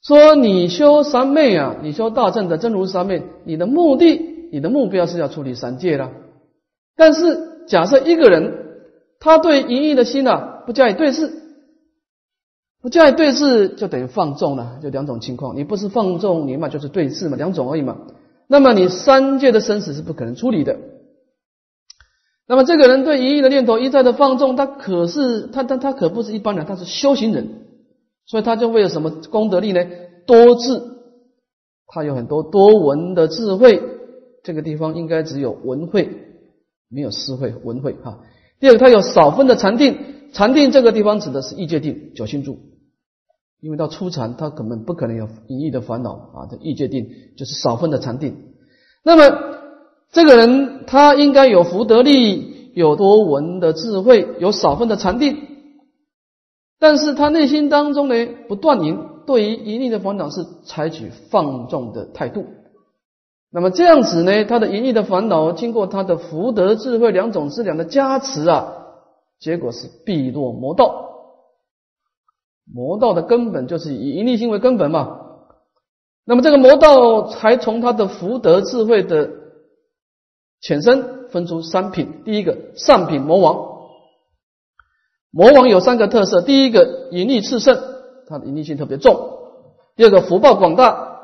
[0.03, 4.19] 说你修三昧啊，你修大正的真如三昧，你的目的、
[4.51, 6.11] 你的目标是要处理三界了。
[6.95, 8.53] 但是假设一个人
[9.19, 11.31] 他对淫欲的心啊不加以对视，
[12.83, 15.55] 不加以对峙就等于放纵了，就两种情况。
[15.55, 17.97] 你不是放纵，你嘛就是对峙嘛，两种而已嘛。
[18.47, 20.77] 那么你三界的生死是不可能处理的。
[22.45, 27.61] 那么这个人对淫欲的念头一再的放纵，他可是他他他可不是一般人，他是修行人。
[28.25, 29.85] 所以他就为了什么功德力呢？
[30.27, 30.81] 多智，
[31.87, 33.81] 他有很多多闻的智慧。
[34.43, 36.09] 这个地方应该只有闻慧，
[36.89, 37.55] 没有思慧。
[37.63, 38.19] 闻慧哈。
[38.59, 39.97] 第二个，他有少分的禅定，
[40.33, 42.59] 禅定这个地方指的是意界定、九心住。
[43.63, 46.47] 因为到初禅，他根本不可能有隐逸的烦恼啊。
[46.51, 48.35] 这意界定就是少分的禅定。
[49.05, 49.55] 那么
[50.11, 55.37] 这个人他应该有福德力，有多闻的智慧，有少分的禅定。
[56.77, 62.43] 但是他内心当中呢，不断淫，对于淫欲的烦恼是采取放纵的态度。
[63.49, 68.73] 那么这样子呢，他的淫欲的烦恼经过他的福德智慧两种资粮的加持啊，
[69.39, 71.12] 结果是必落魔道。
[72.73, 75.19] 魔道的根本就是以淫欲心为根本嘛。
[76.25, 79.29] 那么这个魔道才从他的福德智慧的
[80.59, 83.73] 浅身分出三品，第一个上品魔王。
[85.29, 87.77] 魔王有三个特色：第一个，隐匿炽盛，
[88.27, 89.13] 他的隐匿性特别重；
[89.95, 91.19] 第二个，福报广大，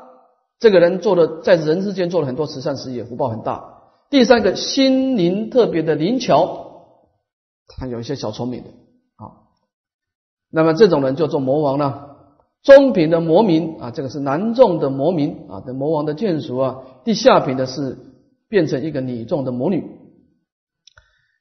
[0.58, 6.98] 这个人做了在人世间做了很多慈善事业，福报很大；第三个，心灵特别的灵巧，
[7.66, 8.70] 他有一些小聪明的。
[10.50, 12.06] 那么这种人叫做魔王呢。
[12.62, 17.96] 中品的魔民啊，这个是男众的魔民啊，的魔王的眷属啊；地下品的是
[18.48, 19.84] 变成一个女众的魔女。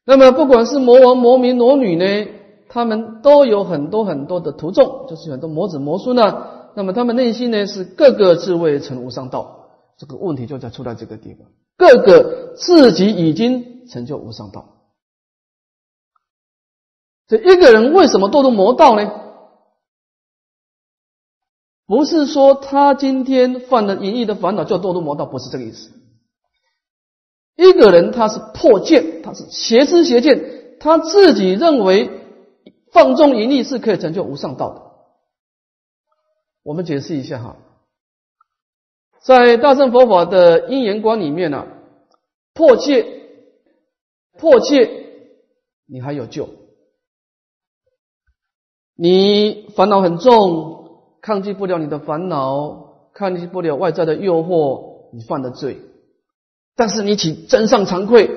[0.05, 2.27] 那么不管是魔王、魔民、魔女呢？
[2.71, 6.45] 他们都有很多很多的徒众，就是很多魔子魔孙呢。
[6.75, 14.78] 那么他们内心呢是各个自谓成无上道，这个问题就在出在这个地方，各个自己已经成就无上道。
[17.29, 19.09] 这一个人为什么堕入魔道呢？
[21.85, 25.91] 不是说他今天犯了淫欲的烦恼就堕入魔道，不是这个意思。
[27.55, 32.17] 一个人他是破戒，他是邪知邪见，他自己认为。
[32.91, 34.81] 放纵淫欲是可以成就无上道的。
[36.63, 37.57] 我们解释一下哈，
[39.21, 41.67] 在大乘佛法的因缘观里面呢，
[42.55, 43.05] 破戒，
[44.39, 44.89] 破戒，
[45.85, 46.49] 你还有救。
[49.01, 55.79] 你烦恼很重，抗拒不了你的烦恼，抗拒不了外在的诱惑，你犯的罪。
[56.75, 58.29] 但是你起真上惭愧，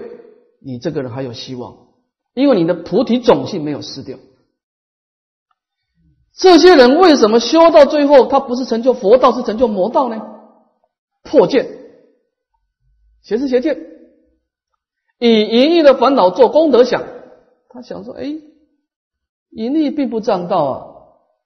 [0.61, 1.89] 你这个人还有希望，
[2.35, 4.19] 因为你的菩提种性没有失掉。
[6.33, 10.23] 这些人为什么修到最后，他不是成就佛道，是成就魔道呢？
[11.25, 11.69] 破戒，
[13.21, 13.81] 邪知邪见，
[15.19, 17.03] 以淫欲的烦恼做功德想，
[17.69, 18.33] 他想说：哎，
[19.53, 20.87] 盈利并不占道啊，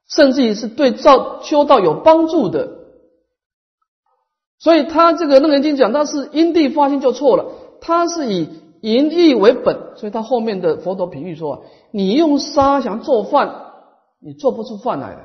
[0.09, 2.69] 甚至于是对造修道有帮助的。
[4.59, 8.49] 所以他这个楞严经讲，他是因地发心就错了，他是以
[8.81, 13.65] 盈利为本，所以他后面的佛陀比喻说：你用沙想做饭。
[14.19, 15.21] 你做不出饭来的，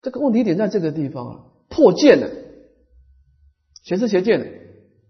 [0.00, 2.30] 这个问题点在这个地方啊，破戒了，
[3.82, 4.46] 邪是邪见了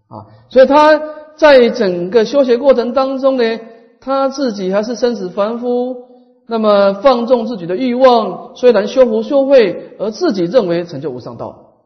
[0.09, 0.99] 啊，所以他
[1.37, 3.61] 在整个修学过程当中呢，
[4.01, 6.09] 他自己还是生死凡夫，
[6.47, 11.85] 那么放纵自己的欲望，虽然修福修慧，而自己认为成就无上道，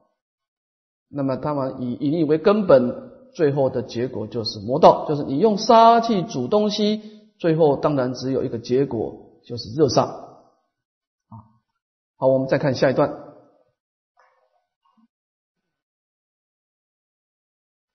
[1.10, 7.02] 那么他们以以为根本，最后的结果就是魔道，就是你用杀气煮东西，
[7.38, 10.02] 最后当然只有一个结果，就是热杀。
[10.04, 11.34] 啊，
[12.16, 13.33] 好，我们再看下一段。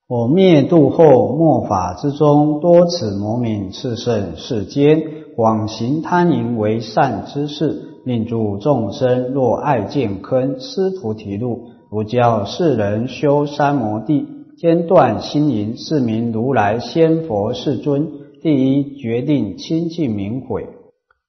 [0.09, 5.03] 我灭度后，末法之中，多此魔名炽盛世间，
[5.35, 14.25] 广行贪淫为善之事，令诸众生若爱见坑，失菩提路，如教世人修三摩地，
[14.57, 18.07] 间断心淫，是名如来仙佛世尊。
[18.41, 20.69] 第一决定清净明悔。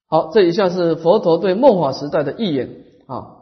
[0.08, 2.70] 好，这一下是佛陀对末法时代的预言
[3.06, 3.39] 啊。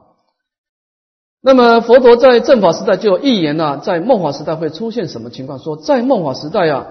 [1.40, 5.58] 那么佛陀在正法时代就预言呐，在末法时代会出现什么情况？
[5.58, 6.86] 说在末法时代啊，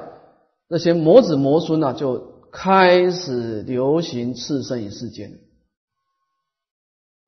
[0.69, 5.39] 那些魔子魔孙呐就开始流行次生于世间。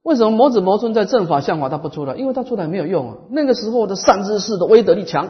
[0.02, 2.16] 为什么魔子魔孙在正法相法他不出来？
[2.16, 3.18] 因为他出来没有用啊。
[3.30, 5.30] 那个时候的善知识的威德力强。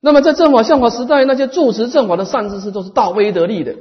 [0.00, 3.74] 那么在正法相法时代，那些住持正法的善知识都是大威德力的。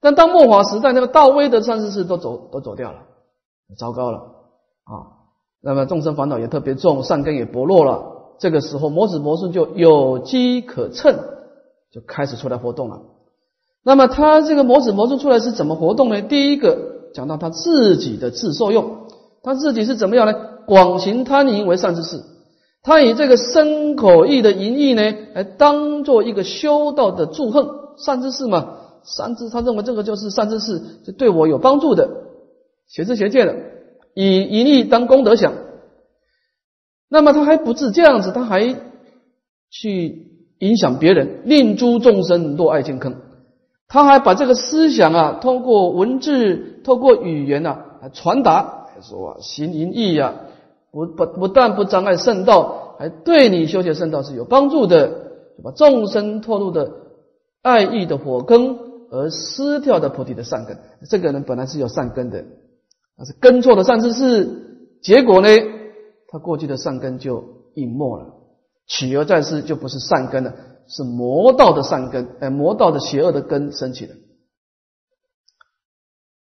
[0.00, 3.02] 但当末法时代，那个大威德善知识都走都走掉了。
[3.74, 4.18] 糟糕了
[4.84, 5.26] 啊！
[5.60, 8.12] 那么众生烦恼也特别重，善根也薄弱了。
[8.38, 11.16] 这个时候，魔子魔孙就有机可乘，
[11.90, 13.00] 就开始出来活动了。
[13.82, 16.22] 那么他这个魔子魔孙出来是怎么活动呢？
[16.22, 19.06] 第一个讲到他自己的自受用，
[19.42, 20.34] 他自己是怎么样呢？
[20.66, 22.22] 广行贪淫为善之事，
[22.82, 25.02] 他以这个身口意的淫意呢，
[25.34, 28.74] 来当做一个修道的祝贺善之事嘛。
[29.02, 32.25] 善知他认为这个就是善知识，就对我有帮助的。
[32.88, 33.56] 学知学见的，
[34.14, 35.52] 以淫意当功德想，
[37.08, 38.76] 那么他还不止这样子，他还
[39.70, 40.28] 去
[40.58, 43.16] 影响别人，令诸众生落爱见坑。
[43.88, 50.34] 他还把这个思想啊，通过文字、通过语言啊传达，说啊行淫意啊，
[50.90, 55.08] 不不不但不障碍圣道，还对你修学圣道是有帮助的，
[55.56, 56.90] 就把众生脱入的
[57.62, 58.78] 爱意的火坑
[59.10, 60.78] 而失掉的菩提的善根。
[61.08, 62.44] 这个人本来是有善根的。
[63.18, 65.48] 那是根错的善知识，结果呢，
[66.28, 68.34] 他过去的善根就隐没了，
[68.86, 70.54] 取而再世就不是善根了，
[70.86, 74.14] 是魔道的善根，哎，魔道的邪恶的根升起的。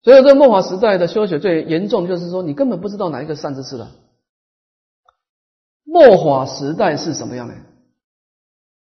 [0.04, 3.90] 所以，这末法时代的修学最严重，就是说你根本不知道哪一个善知识了。
[5.84, 7.56] 末法时代是什么样的？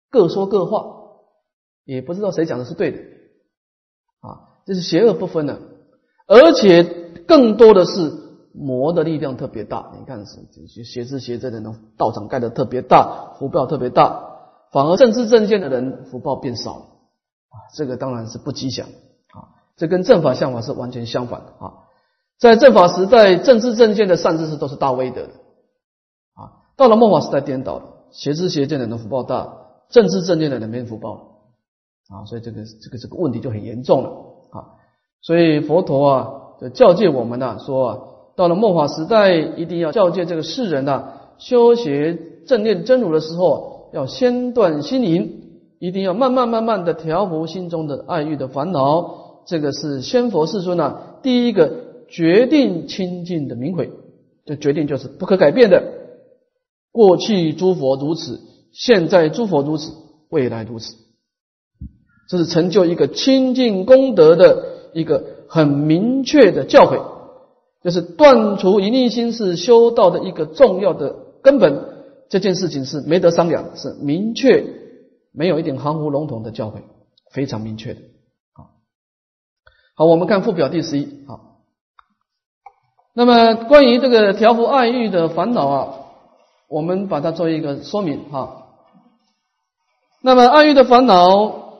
[0.08, 0.84] 各说各话，
[1.84, 2.98] 也不知道谁讲的是对的，
[4.20, 5.60] 啊，这是邪恶不分的，
[6.28, 7.01] 而且。
[7.26, 8.12] 更多的是
[8.54, 14.28] 魔的力量特别大，你看是邪知邪见的人道场盖的特别大，福报特别大，
[14.70, 16.72] 反而正知正见的人福报变少。
[16.72, 18.86] 啊，这个当然是不吉祥。
[18.86, 21.66] 啊，这跟正法相法是完全相反的。
[21.66, 21.72] 啊。
[22.38, 25.32] 在正法时代，正知正见的善知识都是大威德的。
[26.34, 29.56] 啊，到了末法时代颠倒了，邪知邪见的人福报大，
[29.88, 31.38] 正知正见的人没福报。
[32.10, 34.10] 啊，所以这个这个这个问题就很严重了。
[34.50, 34.76] 啊，
[35.22, 36.38] 所以佛陀啊。
[36.70, 37.98] 教诫我们呐，说啊，
[38.36, 41.04] 到了末法时代，一定要教诫这个世人呐，
[41.38, 45.42] 修学正念真如的时候，要先断心淫，
[45.78, 49.42] 一定要慢慢慢慢的调伏心中的爱欲的烦恼。
[49.44, 51.72] 这个是仙佛世尊呐，第一个
[52.08, 53.90] 决定清净的明慧，
[54.46, 55.82] 这决定就是不可改变的。
[56.92, 58.40] 过去诸佛如此，
[58.72, 59.92] 现在诸佛如此，
[60.30, 60.94] 未来如此，
[62.28, 65.24] 这是成就一个清净功德的一个。
[65.52, 67.02] 很明确的教诲，
[67.84, 71.90] 就是断除淫逆心是修道的一个重要的根本。
[72.30, 74.64] 这件事情是没得商量，是明确，
[75.30, 76.76] 没有一点含糊笼统的教诲，
[77.30, 78.00] 非常明确的。
[78.54, 78.70] 好，
[79.94, 81.26] 好，我们看附表第十一。
[81.28, 81.58] 好，
[83.14, 85.94] 那么关于这个调伏爱欲的烦恼啊，
[86.70, 88.30] 我们把它做一个说明。
[88.30, 88.68] 哈，
[90.22, 91.74] 那么爱欲的烦恼，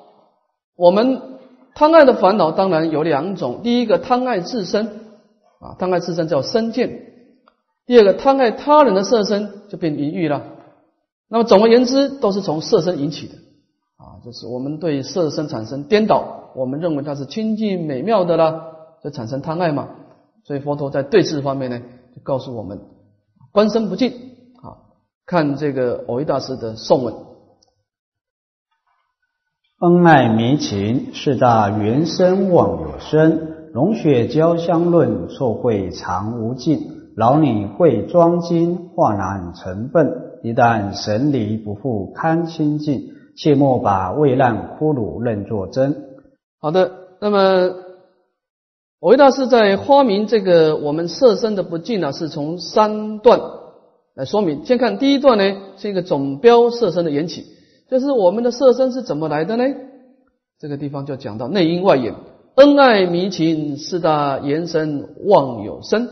[0.77, 1.32] 我们。
[1.75, 4.87] 贪爱的烦恼当然有两种，第一个贪爱自身
[5.61, 6.89] 啊，贪爱自身叫身见；
[7.87, 10.43] 第二个贪爱他人的色身就变淫欲了。
[11.29, 13.35] 那么总而言之，都是从色身引起的
[13.97, 18.67] 啊，就是我们对色身产生颠倒，我们认为它是清净美妙的啦，
[19.03, 19.89] 就产生贪爱嘛。
[20.45, 21.81] 所以佛陀在对治方面呢，
[22.15, 22.81] 就告诉我们
[23.51, 24.11] 观身不净
[24.63, 24.93] 啊，
[25.25, 27.15] 看这个藕益大师的颂文。
[29.83, 33.49] 恩爱迷情，四大原生妄有生。
[33.73, 36.79] 龙血交相论，错会常无尽。
[37.17, 40.39] 老女会装金，化难成笨。
[40.45, 45.97] 一旦神离不复堪清净，切莫把未烂骷髅认作真。
[46.61, 47.75] 好的，那么
[49.01, 53.41] 维大师在花明这个我们色身的不净呢，是从三段
[54.15, 54.65] 来说明。
[54.65, 57.47] 先看第一段呢，是一个总标色身的缘起，
[57.93, 59.65] 就是我们的色身是怎么来的呢？
[60.59, 62.15] 这个地方就讲到内因外缘，
[62.55, 66.09] 恩爱迷情四大延伸妄有生。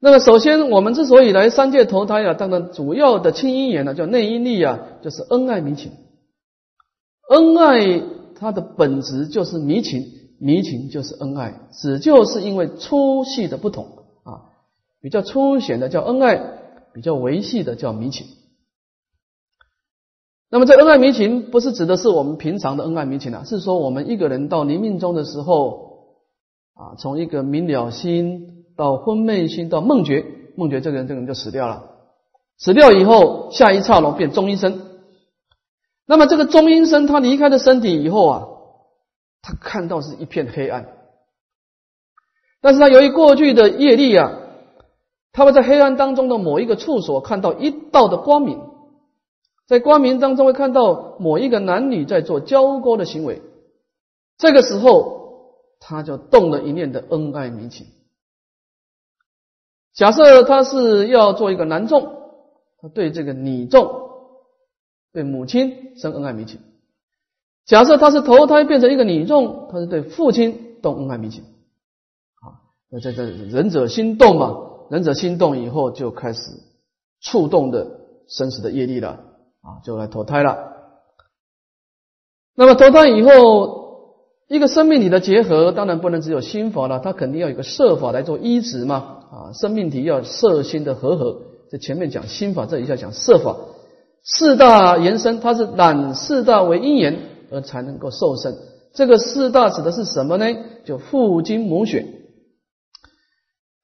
[0.00, 5.92] 那么首先，我们之所以来三界投胎啊，当然主要的亲因缘呢，叫内因力啊，就是恩爱迷情。
[7.30, 8.02] 恩爱
[8.34, 10.02] 它的本质就是迷情，
[10.40, 13.84] 迷情就是恩爱，只就是因为粗细的不同
[14.24, 14.50] 啊，
[15.00, 16.42] 比较粗显的叫恩爱，
[16.92, 18.26] 比较维系的叫迷情。
[20.48, 26.14] 那么这恩爱迷情不是指的是我们平常的恩爱迷情啊，是说我们一个人到临命终的时候
[26.74, 30.24] 啊，从一个明了心到昏昧心到梦觉，
[30.56, 31.84] 梦觉这个人这个人就死掉了，
[32.58, 34.82] 死掉以后下一刹那变中阴身。
[36.06, 38.46] 那么这个中阴身他离开了身体以后啊，
[39.42, 40.86] 他看到是一片黑暗，
[42.60, 44.30] 但是他由于过去的业力啊，
[45.32, 48.60] 他会在黑暗当中的某一个处所看到一道的光明。
[49.66, 53.42] 在光明当中会看到某一个男女在做交媾的行为，
[54.38, 57.88] 这个时候他就动了一念的恩爱迷情。
[59.92, 62.16] 假设他是要做一个男众，
[62.78, 64.10] 他对这个女众，
[65.12, 66.58] 对母亲生恩爱迷情；
[67.64, 71.42] 假设他是投胎变成一个女众，他是对父亲动恩爱迷情。
[72.42, 72.60] 啊，
[72.90, 74.58] 那这这仁者心动嘛，
[74.90, 76.52] 仁者心动以后就开始
[77.20, 79.32] 触动的生死的业力了。
[79.66, 80.56] 啊，就来投胎了。
[82.54, 83.86] 那么投胎以后，
[84.48, 88.94] 一个生命体的结合，当然不能只有心法了，它肯定要有个色法来做依止嘛。
[89.32, 91.38] 啊，生命体要色心的合合。
[91.68, 93.56] 在前面讲心法，这一下讲色法。
[94.22, 97.18] 四大延伸，它是染四大为因缘
[97.50, 98.56] 而才能够受生。
[98.94, 100.46] 这个四大指的是什么呢？
[100.84, 102.06] 就父精母血。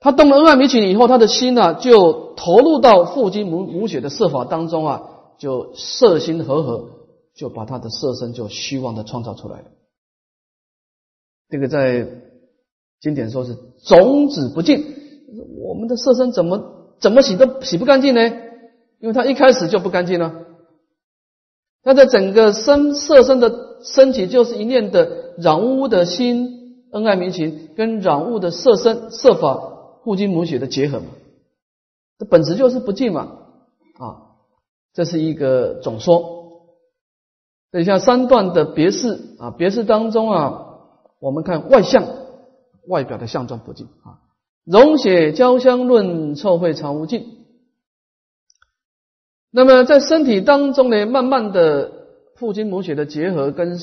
[0.01, 5.03] 他动了恩爱迷情以后，他的心呢就投入到父精母母血的色法当中啊。
[5.43, 6.89] 就色心合合，
[7.35, 9.65] 就把他的色身就虚妄的创造出来了。
[11.49, 12.07] 这个在
[13.01, 14.85] 经典说是种子不净，
[15.59, 18.21] 我们的色身怎么怎么洗都洗不干净呢？
[19.01, 20.33] 因为他一开始就不干净了。
[21.83, 29.57] 他的整个身色身的身体就是一念的染污的心，恩爱迷情跟染污的色身色法
[30.03, 31.07] 互经母血的结合嘛，
[32.21, 33.23] 这本质就是不净嘛，
[33.99, 34.31] 啊。
[34.95, 36.69] 这是一个总说，
[37.71, 40.67] 等一下三段的别事啊，别事当中啊，
[41.19, 42.05] 我们看外相，
[42.87, 44.21] 外表的相状不净啊，
[44.65, 47.25] 溶血交相论，臭秽常无尽。
[49.51, 51.91] 那么在身体当中呢，慢慢的
[52.37, 53.79] 父精母血的结合跟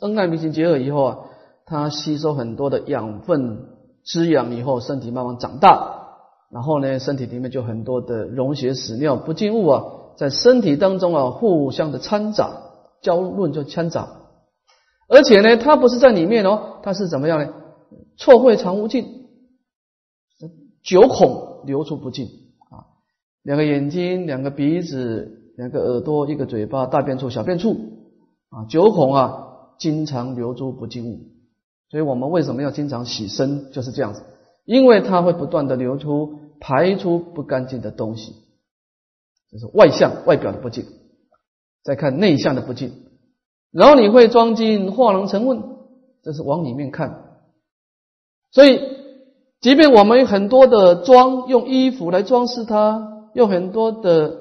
[0.00, 1.18] 恩爱迷情结合以后啊，
[1.66, 3.66] 它吸收很多的养分
[4.02, 6.16] 滋养以后，身体慢慢长大，
[6.50, 9.84] 然后呢，身体里面就很多的溶血屎尿不净物啊。
[10.16, 12.62] 在身体当中啊，互相的掺杂，
[13.02, 14.08] 交论就掺杂，
[15.08, 17.52] 而且呢，它不是在里面哦，它是怎么样呢？
[18.16, 19.26] 错会常无尽，
[20.82, 22.26] 九孔流出不尽
[22.70, 22.86] 啊，
[23.42, 27.76] 两个眼睛，两个鼻子，两个耳朵，一个嘴巴，大便处、小便处
[28.50, 29.48] 啊，九孔啊，
[29.78, 31.18] 经常流出不尽物。
[31.90, 33.72] 所以我们为什么要经常洗身？
[33.72, 34.22] 就是这样子，
[34.64, 38.43] 因为它会不断的流出、排出不干净的东西。
[39.54, 40.84] 这是外向外表的不净，
[41.84, 42.90] 再看内向的不净，
[43.70, 45.62] 然后你会装进化能成问，
[46.24, 47.38] 这是往里面看。
[48.50, 48.80] 所以，
[49.60, 54.40] 即便我们很多的装，用衣服来装饰它，用很多的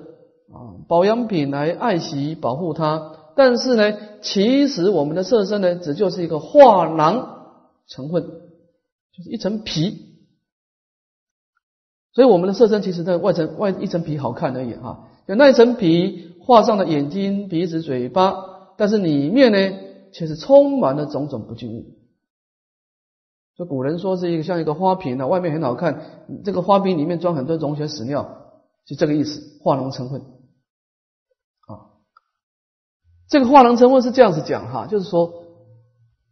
[0.51, 10.12] 啊保养品来爱惜保护它，但是呢，其实我们的色身呢，只就是一个画囊成分，就是一层皮。
[12.13, 18.35] 所以我们的色身其实在外层外一层皮好看而已哈，有那一层皮画上了眼睛、鼻子、嘴巴，
[18.77, 19.79] 但是里面呢
[20.11, 21.85] 却是充满了种种不净物。
[23.57, 26.01] 就古人说是一个像一个花瓶啊，外面很好看，
[26.43, 28.51] 这个花瓶里面装很多溶血屎尿，
[28.85, 30.21] 就这个意思，化脓成分。
[30.21, 31.97] 啊，
[33.27, 35.33] 这个化脓成分是这样子讲哈，就是说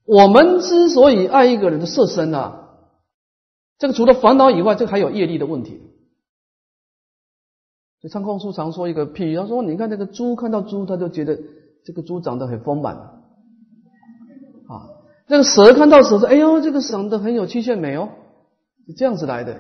[0.05, 2.60] 我们之所以爱一个人的色身啊。
[3.81, 5.81] 这个除了烦恼以外，这个还有业力的问题。
[7.99, 11.39] 就仓空书常说一个譬喻，他说：“你看那个猪，看到猪，他就觉得
[11.83, 13.11] 这个猪长得很丰满啊。
[15.25, 18.09] 那个蛇看到蛇说：‘哎呦，这个长得很有曲线美哦。’
[18.85, 19.59] 是这样子来的。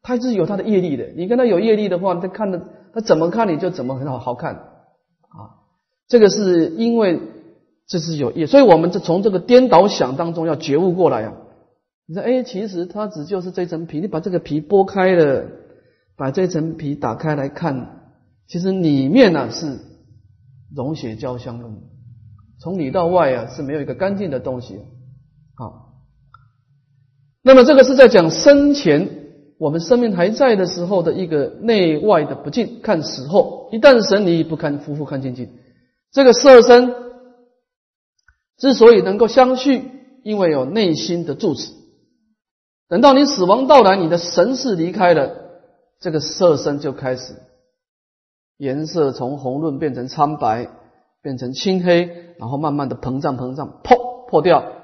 [0.00, 1.08] 它是有它的业力的。
[1.14, 2.62] 你跟他有业力的话，他看的
[2.94, 5.60] 他怎么看你就怎么很好好看啊。
[6.06, 7.20] 这个是因为
[7.86, 11.34] 这是有业，所以我们就从这个颠倒想当中要觉悟过来呀。”
[12.08, 15.44] 你说，哎，其实它只就是这层皮，你把这个皮剥开了，
[16.16, 18.14] 把这层皮打开来看，
[18.46, 19.78] 其实里面呢是
[20.74, 21.68] 溶血交相的，
[22.60, 24.78] 从里到外啊是没有一个干净的东西。
[25.54, 26.00] 好，
[27.42, 29.26] 那么这个是在讲生前
[29.58, 35.50] 我们生命还在的时候的一个内外的不净，看死后一旦神离不看夫妇看清净，
[36.10, 36.94] 这个色身
[38.56, 39.82] 之所以能够相续，
[40.22, 41.76] 因为有内心的住持。
[42.88, 45.30] 等到你死亡到来，你的神识离开了，
[46.00, 47.34] 这个色身就开始
[48.56, 50.68] 颜色从红润变成苍白，
[51.22, 52.06] 变成青黑，
[52.38, 54.74] 然后慢慢的膨胀膨胀，破破掉。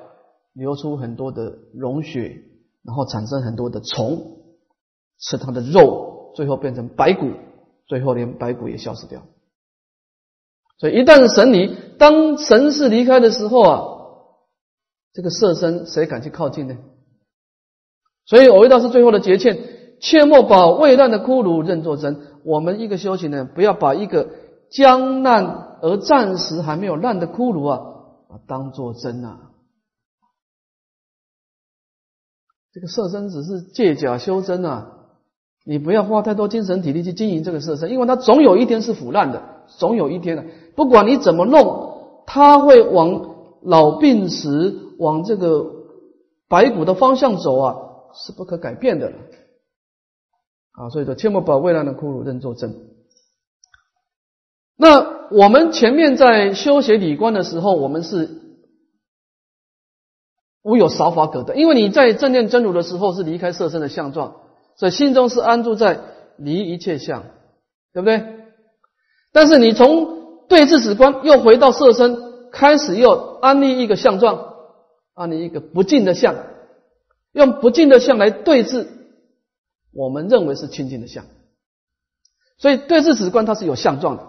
[0.52, 2.42] 流出很多的溶血，
[2.84, 4.36] 然后产生很多的虫，
[5.18, 7.32] 吃它的肉，最后变成白骨，
[7.88, 9.22] 最后连白骨也消失掉。
[10.78, 13.82] 所以一旦神离，当神是离开的时候啊，
[15.12, 16.76] 这个色身谁敢去靠近呢？
[18.26, 19.58] 所以我遇到是最后的节劝，
[20.00, 22.20] 切莫把未烂的骷髅认作真。
[22.44, 24.28] 我们一个修行呢，不要把一个
[24.70, 27.80] 将烂而暂时还没有烂的骷髅啊，
[28.28, 29.50] 啊当做真啊。
[32.72, 34.90] 这个色身只是借假修真啊！
[35.64, 39.42] 你不要花太多精神体力去经营这个色身，因为它总有一天是腐烂的，
[39.78, 40.44] 总有一天的，
[40.74, 45.66] 不管你怎么弄，它会往老病死、往这个
[46.48, 47.76] 白骨的方向走啊，
[48.14, 49.12] 是不可改变的。
[50.72, 52.74] 啊，所以说切莫把未来的骷髅认作真。
[54.76, 58.42] 那我们前面在修学理观的时候，我们是。
[60.66, 64.40] 无有少法可得，因为你在正念真如的时候是离开色身的相状，
[64.76, 66.00] 所以心中是安住在
[66.38, 67.22] 离一切相，
[67.92, 68.46] 对不对？
[69.30, 74.54] 但是你从对峙史观又回到色身，开始又安立一个相状，
[75.12, 76.34] 安立一个不净的相，
[77.34, 78.86] 用不净的相来对峙，
[79.92, 81.26] 我们认为是清净的相，
[82.56, 84.22] 所以对峙史观它是有相状的，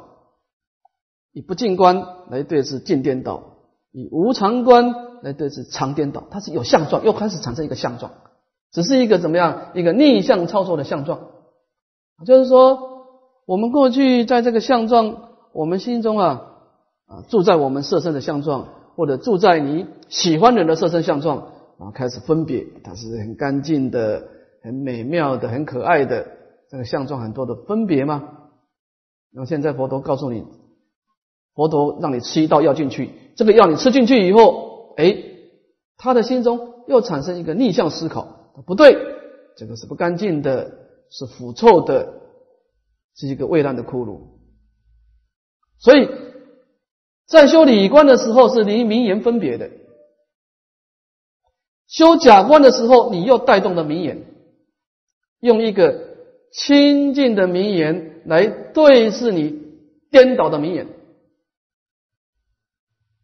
[1.32, 3.60] 以不净观来对峙净颠倒，
[3.94, 5.06] 以无常观。
[5.22, 8.12] 来对峙常颠倒，它是有相状，又开始产生一个相状，
[8.72, 11.30] 只是一个怎么样一个逆向操作的相状，
[12.28, 13.08] 就是说
[13.48, 16.52] 我们过去在这个相状，我们心中啊
[17.08, 24.28] 啊住在我们色身的相状，或者住在你喜欢人的色身相状，然后开始分别，它是很干净的、
[24.62, 26.26] 很美妙的、很可爱的
[26.70, 28.24] 这个相状，很多的分别吗？
[29.32, 30.46] 那么现在佛陀告诉你，
[31.54, 34.96] 佛陀让你吃一道药进去，这个药你吃进去以后。
[34.98, 35.18] 哎，
[35.98, 38.96] 他的心中又产生一个逆向思考，不对，
[39.58, 40.72] 这个是不干净的，
[41.10, 42.14] 是腐臭的，
[43.18, 44.22] 是一个未烂的骷髅。
[45.80, 46.10] 所以
[47.28, 49.70] 在修理观的时候是离名言分别的，
[51.88, 54.26] 修假观的时候你又带动了名言，
[55.40, 56.16] 用一个
[56.52, 59.62] 清净的名言来对视你
[60.10, 60.88] 颠倒的名言，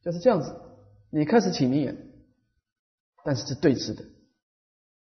[0.03, 0.55] 就是这样子。
[1.09, 1.97] 你开始起名言，
[3.25, 4.03] 但是是对峙的。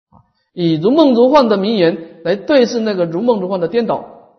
[0.09, 4.35] 啊，以如梦如幻的名言来对视那个如梦如幻的颠倒，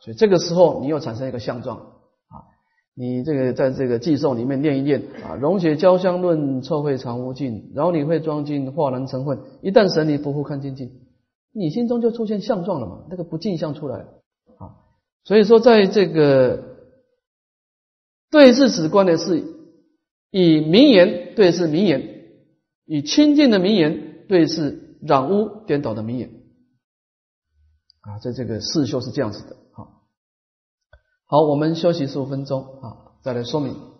[0.00, 1.95] 所以这个时候你又产生一个相状，
[2.96, 9.38] 你这个在这个寄颂里面念一念啊，溶血交相论，臭秽常无尽，然后你会装进，化难成混。
[9.60, 10.90] 一旦神离不复看清净，
[11.52, 13.98] 你心中就出现相状了嘛，那个不净相出来
[14.56, 14.74] 啊，
[15.24, 16.62] 所以说在这个
[18.30, 19.54] 对峙史观的是。
[20.32, 22.02] 以名言对视名言，
[22.84, 26.30] 以清净的名言对视染污颠倒的名言，
[28.00, 29.56] 啊，在这个四修是这样子的。
[31.28, 33.95] 好，我们休息十五分钟啊，再来说明。